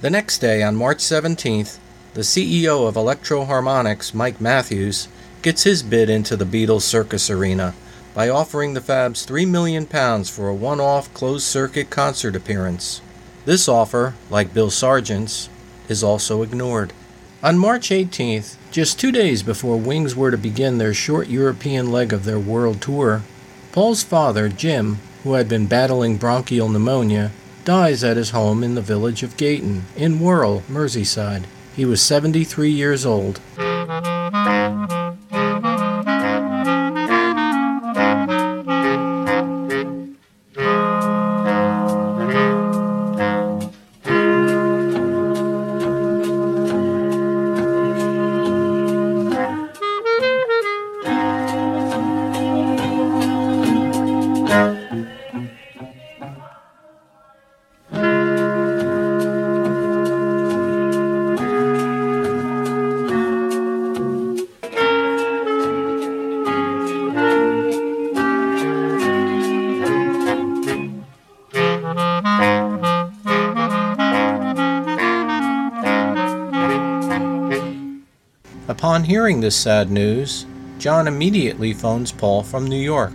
The 0.00 0.08
next 0.08 0.38
day, 0.38 0.62
on 0.62 0.74
March 0.74 1.00
17th, 1.00 1.76
the 2.14 2.22
CEO 2.22 2.88
of 2.88 2.96
Electro-Harmonix, 2.96 4.14
Mike 4.14 4.40
Matthews, 4.40 5.06
gets 5.42 5.64
his 5.64 5.82
bid 5.82 6.08
into 6.08 6.34
the 6.34 6.46
Beatles 6.46 6.80
circus 6.80 7.28
arena 7.28 7.74
by 8.14 8.30
offering 8.30 8.72
the 8.72 8.80
Fabs 8.80 9.26
3 9.26 9.44
million 9.44 9.84
pounds 9.84 10.30
for 10.30 10.48
a 10.48 10.54
one-off 10.54 11.12
closed-circuit 11.12 11.90
concert 11.90 12.34
appearance. 12.34 13.02
This 13.44 13.68
offer, 13.68 14.14
like 14.30 14.54
Bill 14.54 14.70
Sargent's, 14.70 15.48
is 15.88 16.04
also 16.04 16.42
ignored. 16.42 16.92
On 17.42 17.58
March 17.58 17.88
18th, 17.90 18.56
just 18.70 19.00
two 19.00 19.10
days 19.10 19.42
before 19.42 19.76
Wings 19.76 20.14
were 20.14 20.30
to 20.30 20.38
begin 20.38 20.78
their 20.78 20.94
short 20.94 21.28
European 21.28 21.90
leg 21.90 22.12
of 22.12 22.24
their 22.24 22.38
world 22.38 22.80
tour, 22.80 23.22
Paul's 23.72 24.04
father, 24.04 24.48
Jim, 24.48 24.98
who 25.24 25.32
had 25.32 25.48
been 25.48 25.66
battling 25.66 26.18
bronchial 26.18 26.68
pneumonia, 26.68 27.32
dies 27.64 28.04
at 28.04 28.16
his 28.16 28.30
home 28.30 28.62
in 28.62 28.76
the 28.76 28.80
village 28.80 29.24
of 29.24 29.36
Gayton, 29.36 29.86
in 29.96 30.20
Wirral, 30.20 30.62
Merseyside. 30.62 31.44
He 31.74 31.84
was 31.84 32.00
73 32.00 32.70
years 32.70 33.04
old. 33.04 33.40
Hearing 79.12 79.42
this 79.42 79.54
sad 79.54 79.90
news, 79.90 80.46
John 80.78 81.06
immediately 81.06 81.74
phones 81.74 82.10
Paul 82.10 82.42
from 82.42 82.66
New 82.66 82.80
York. 82.80 83.12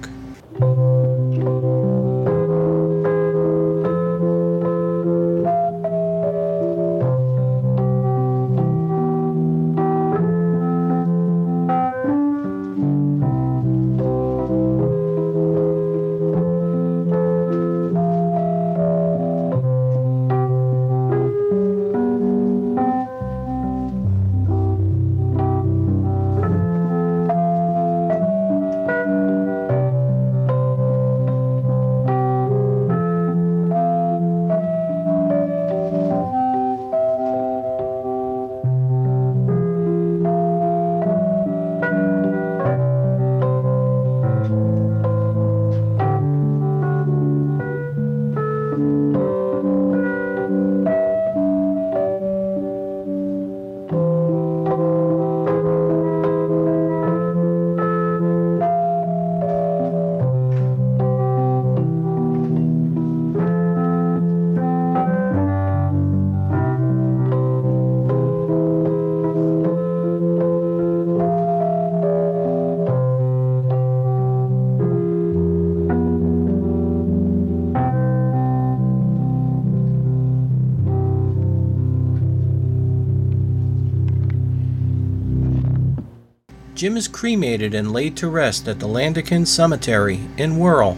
Is 86.97 87.07
cremated 87.07 87.75
and 87.75 87.91
laid 87.91 88.17
to 88.17 88.27
rest 88.27 88.67
at 88.67 88.79
the 88.79 88.87
Landican 88.87 89.45
Cemetery 89.45 90.19
in 90.35 90.53
Wirral. 90.53 90.97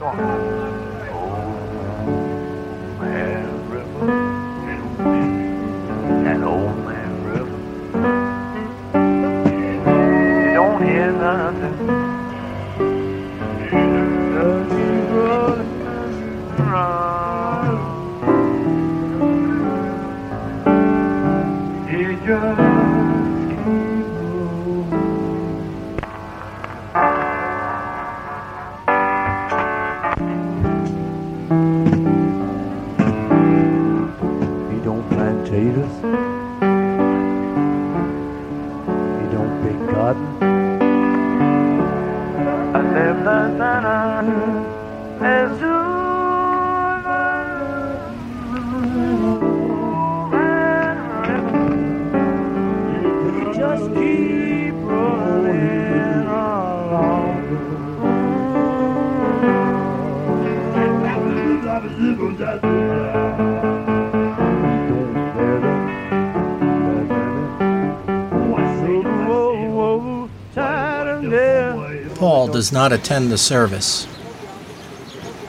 That 0.00 0.57
does 72.58 72.72
not 72.72 72.92
attend 72.92 73.30
the 73.30 73.38
service. 73.38 74.08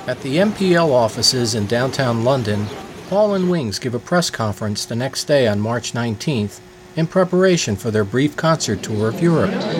At 0.05 0.21
the 0.21 0.37
MPL 0.37 0.91
offices 0.91 1.55
in 1.55 1.65
downtown 1.65 2.23
London, 2.23 2.67
Paul 3.07 3.33
and 3.33 3.49
Wings 3.49 3.79
give 3.79 3.95
a 3.95 3.99
press 3.99 4.29
conference 4.29 4.85
the 4.85 4.95
next 4.95 5.23
day 5.23 5.47
on 5.47 5.59
March 5.59 5.93
19th 5.93 6.59
in 6.95 7.07
preparation 7.07 7.75
for 7.75 7.89
their 7.89 8.03
brief 8.03 8.35
concert 8.35 8.83
tour 8.83 9.09
of 9.09 9.23
Europe. 9.23 9.78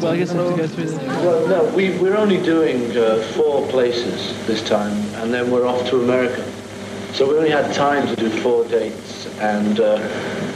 Well, 0.00 0.12
I 0.12 0.16
guess 0.16 0.30
I 0.30 0.36
have 0.36 0.50
to 0.52 0.56
go 0.56 0.66
through 0.66 0.84
this. 0.86 0.96
Well, 0.96 1.46
no, 1.46 1.74
we, 1.74 1.90
we're 1.98 2.16
only 2.16 2.42
doing 2.42 2.96
uh, 2.96 3.22
four 3.34 3.66
places 3.68 4.34
this 4.46 4.66
time, 4.66 4.92
and 5.16 5.32
then 5.32 5.50
we're 5.50 5.66
off 5.66 5.86
to 5.90 6.00
America. 6.00 6.42
So 7.12 7.28
we 7.28 7.36
only 7.36 7.50
had 7.50 7.74
time 7.74 8.06
to 8.06 8.16
do 8.16 8.30
four 8.40 8.64
dates, 8.64 9.26
and 9.40 9.78
uh, 9.78 9.98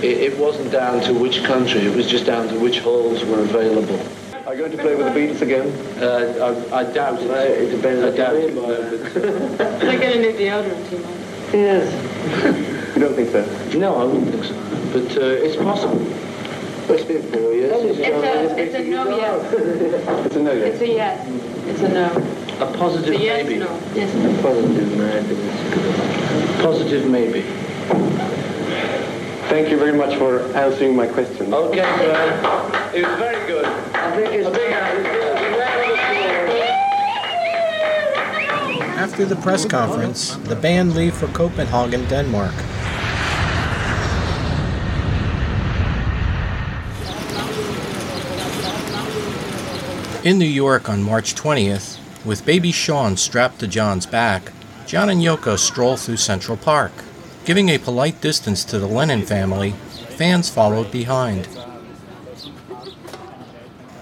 it, 0.03 0.33
it 0.33 0.39
wasn't 0.39 0.73
down 0.73 1.03
to 1.03 1.13
which 1.13 1.45
country, 1.45 1.83
it 1.83 1.95
was 1.95 2.07
just 2.07 2.25
down 2.25 2.49
to 2.49 2.59
which 2.59 2.79
halls 2.79 3.23
were 3.27 3.41
available. 3.41 4.01
Are 4.47 4.55
you 4.55 4.61
going 4.61 4.73
to 4.73 4.79
play 4.79 4.95
with 4.95 5.13
the 5.13 5.21
Beatles 5.21 5.43
again? 5.43 5.69
Uh, 6.03 6.65
I, 6.73 6.79
I 6.79 6.93
doubt 6.93 7.21
it. 7.21 7.31
it 7.31 7.77
depends. 7.77 8.03
I 8.03 8.17
doubt 8.17 8.37
it. 8.37 8.55
They're 9.59 10.01
going 10.01 10.13
to 10.13 10.21
need 10.21 10.37
deodorant, 10.37 10.91
you 10.91 10.99
know. 11.01 11.17
Yes. 11.53 12.71
You 12.95 13.01
don't 13.01 13.15
think 13.17 13.31
so? 13.31 13.77
No, 13.77 13.97
I 13.97 14.05
wouldn't 14.05 14.31
think 14.31 14.45
so. 14.45 14.55
But 14.93 15.21
uh, 15.21 15.27
it's 15.27 15.57
possible. 15.57 15.99
It's 16.87 17.05
been 17.05 17.23
four 17.33 17.53
years. 17.55 17.73
It's 17.73 17.99
a, 17.99 18.59
it's 18.59 18.75
a 18.75 18.85
no 18.85 19.17
yes. 19.17 19.53
It's 20.27 20.37
a 20.37 20.43
no 20.43 20.51
It's 20.53 20.81
a 20.81 20.87
yes. 20.87 21.29
It's 21.67 21.81
a 21.81 21.89
no. 21.89 22.07
A 22.61 22.79
positive 22.79 23.15
It's 23.15 23.21
a 23.21 23.25
yes, 23.25 23.47
maybe. 23.47 23.59
no. 23.59 23.81
Yes. 23.95 24.15
A 24.15 24.43
positive 24.43 24.99
maybe. 24.99 25.35
Positive 26.63 27.11
maybe. 27.11 27.43
Thank 29.49 29.71
you 29.71 29.79
very 29.79 29.97
much 29.97 30.17
for 30.17 30.41
answering 30.57 30.95
my 30.97 31.07
question. 31.07 31.53
Okay, 31.55 31.81
Graham. 31.81 32.95
It 32.95 33.07
was 33.07 33.19
very 33.19 33.47
good. 33.47 33.65
I 33.65 34.17
think 34.17 34.35
it's 34.35 34.51
big. 34.51 34.73
After 38.97 39.25
the 39.25 39.37
press 39.37 39.65
conference, 39.65 40.37
the 40.37 40.57
band 40.57 40.95
leave 40.95 41.15
for 41.15 41.29
Copenhagen, 41.29 42.05
Denmark. 42.09 42.55
In 50.25 50.39
New 50.39 50.47
York 50.47 50.89
on 50.89 51.03
March 51.03 51.35
20th, 51.35 51.99
with 52.25 52.47
baby 52.47 52.73
Sean 52.73 53.19
strapped 53.19 53.59
to 53.59 53.67
John's 53.67 54.07
back, 54.07 54.53
John 54.87 55.11
and 55.11 55.21
Yoko 55.21 55.59
stroll 55.59 55.99
through 55.99 56.17
Central 56.17 56.57
Park. 56.57 56.93
Giving 57.45 57.69
a 57.69 57.77
polite 57.77 58.23
distance 58.23 58.65
to 58.65 58.79
the 58.79 58.87
Lennon 58.87 59.21
family, 59.21 59.73
fans 60.17 60.49
followed 60.49 60.91
behind. 60.91 61.47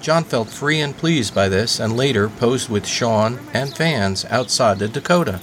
John 0.01 0.23
felt 0.23 0.49
free 0.49 0.81
and 0.81 0.97
pleased 0.97 1.35
by 1.35 1.49
this 1.49 1.81
and 1.81 1.97
later 1.97 2.29
posed 2.29 2.71
with 2.71 2.87
Sean 2.87 3.41
and 3.53 3.77
fans 3.77 4.25
outside 4.27 4.79
the 4.79 4.87
Dakota. 4.87 5.41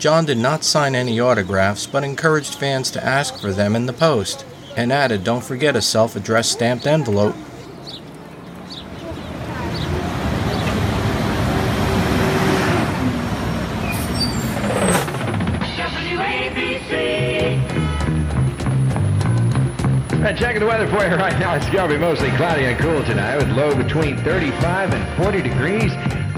John 0.00 0.24
did 0.24 0.38
not 0.38 0.64
sign 0.64 0.96
any 0.96 1.20
autographs 1.20 1.86
but 1.86 2.02
encouraged 2.02 2.56
fans 2.56 2.90
to 2.90 3.04
ask 3.04 3.40
for 3.40 3.52
them 3.52 3.76
in 3.76 3.86
the 3.86 3.92
post 3.92 4.44
and 4.76 4.92
added 4.92 5.24
don't 5.24 5.44
forget 5.44 5.76
a 5.76 5.82
self 5.82 6.16
addressed 6.16 6.52
stamped 6.52 6.86
envelope. 6.86 7.34
And 20.24 20.38
checking 20.38 20.60
the 20.60 20.66
weather 20.66 20.88
for 20.88 21.04
you 21.04 21.14
right 21.16 21.38
now. 21.38 21.54
It's 21.54 21.68
going 21.68 21.86
to 21.86 21.96
be 21.96 22.00
mostly 22.00 22.30
cloudy 22.30 22.64
and 22.64 22.78
cool 22.80 23.04
tonight 23.04 23.36
with 23.36 23.50
low 23.50 23.76
between 23.76 24.16
35 24.16 24.94
and 24.94 25.22
40 25.22 25.42
degrees. 25.42 25.92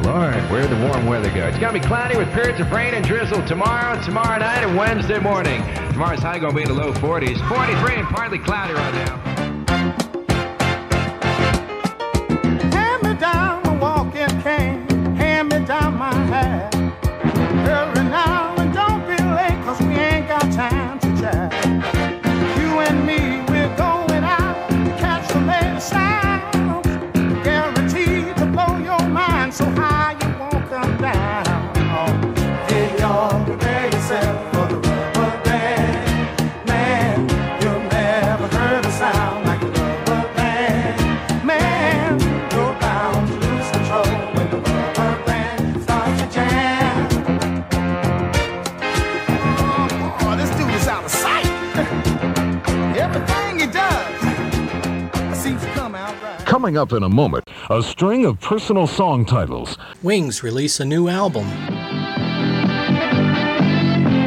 Lord, 0.04 0.34
where'd 0.50 0.68
the 0.68 0.88
warm 0.88 1.06
weather 1.06 1.30
go? 1.30 1.46
It's 1.46 1.58
going 1.58 1.72
to 1.72 1.80
be 1.80 1.86
cloudy 1.86 2.16
with 2.16 2.32
periods 2.32 2.58
of 2.58 2.70
rain 2.72 2.94
and 2.94 3.04
drizzle 3.06 3.46
tomorrow, 3.46 4.02
tomorrow 4.02 4.40
night, 4.40 4.64
and 4.64 4.76
Wednesday 4.76 5.20
morning. 5.20 5.62
Tomorrow's 5.96 6.20
high 6.20 6.38
going 6.38 6.52
to 6.52 6.56
be 6.56 6.62
in 6.62 6.68
the 6.68 6.74
low 6.74 6.92
40s. 6.92 7.38
43 7.48 7.94
and 7.94 8.06
partly 8.08 8.38
cloudy 8.38 8.74
right 8.74 8.92
now. 8.92 9.35
Coming 56.66 56.78
up 56.78 56.92
in 56.92 57.04
a 57.04 57.08
moment, 57.08 57.48
a 57.70 57.80
string 57.80 58.24
of 58.24 58.40
personal 58.40 58.88
song 58.88 59.24
titles. 59.24 59.78
Wings 60.02 60.42
release 60.42 60.80
a 60.80 60.84
new 60.84 61.06
album. 61.06 61.48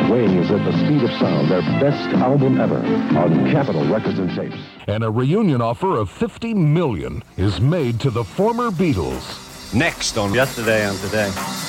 Wings 0.09 0.49
at 0.49 0.63
the 0.63 0.71
speed 0.79 1.03
of 1.03 1.09
sound, 1.19 1.51
their 1.51 1.59
best 1.81 2.15
album 2.15 2.61
ever 2.61 2.77
on 2.77 3.51
Capitol 3.51 3.85
Records 3.89 4.19
and 4.19 4.33
Tapes. 4.33 4.55
And 4.87 5.03
a 5.03 5.11
reunion 5.11 5.61
offer 5.61 5.97
of 5.97 6.09
50 6.09 6.53
million 6.53 7.23
is 7.35 7.59
made 7.59 7.99
to 7.99 8.09
the 8.09 8.23
former 8.23 8.71
Beatles. 8.71 9.73
Next 9.73 10.17
on 10.17 10.33
Yesterday 10.33 10.85
and 10.85 10.97
Today. 10.99 11.68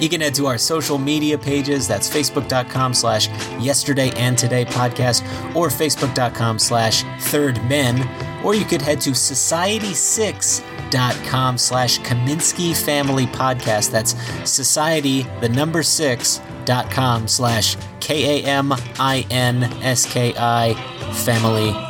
You 0.00 0.08
can 0.08 0.20
head 0.20 0.34
to 0.36 0.46
our 0.46 0.58
social 0.58 0.98
media 0.98 1.36
pages. 1.38 1.86
That's 1.86 2.08
facebook.com 2.08 2.94
slash 2.94 3.28
yesterday 3.60 4.10
and 4.16 4.38
today 4.38 4.64
podcast 4.64 5.22
or 5.54 5.68
facebook.com 5.68 6.58
slash 6.58 7.04
third 7.24 7.62
men 7.64 8.08
or 8.44 8.54
you 8.54 8.64
could 8.64 8.82
head 8.82 9.00
to 9.02 9.10
society6.com 9.10 11.58
slash 11.58 11.98
Kaminsky 12.00 12.76
Family 12.76 13.26
Podcast. 13.26 13.90
That's 13.90 14.14
society, 14.50 15.26
the 15.40 15.48
number 15.48 15.82
six, 15.82 16.40
dot 16.64 16.90
com 16.90 17.28
slash 17.28 17.76
K 18.00 18.42
A 18.42 18.46
M 18.46 18.72
I 18.98 19.26
N 19.30 19.64
S 19.82 20.10
K 20.10 20.32
I 20.36 20.74
Family 21.24 21.89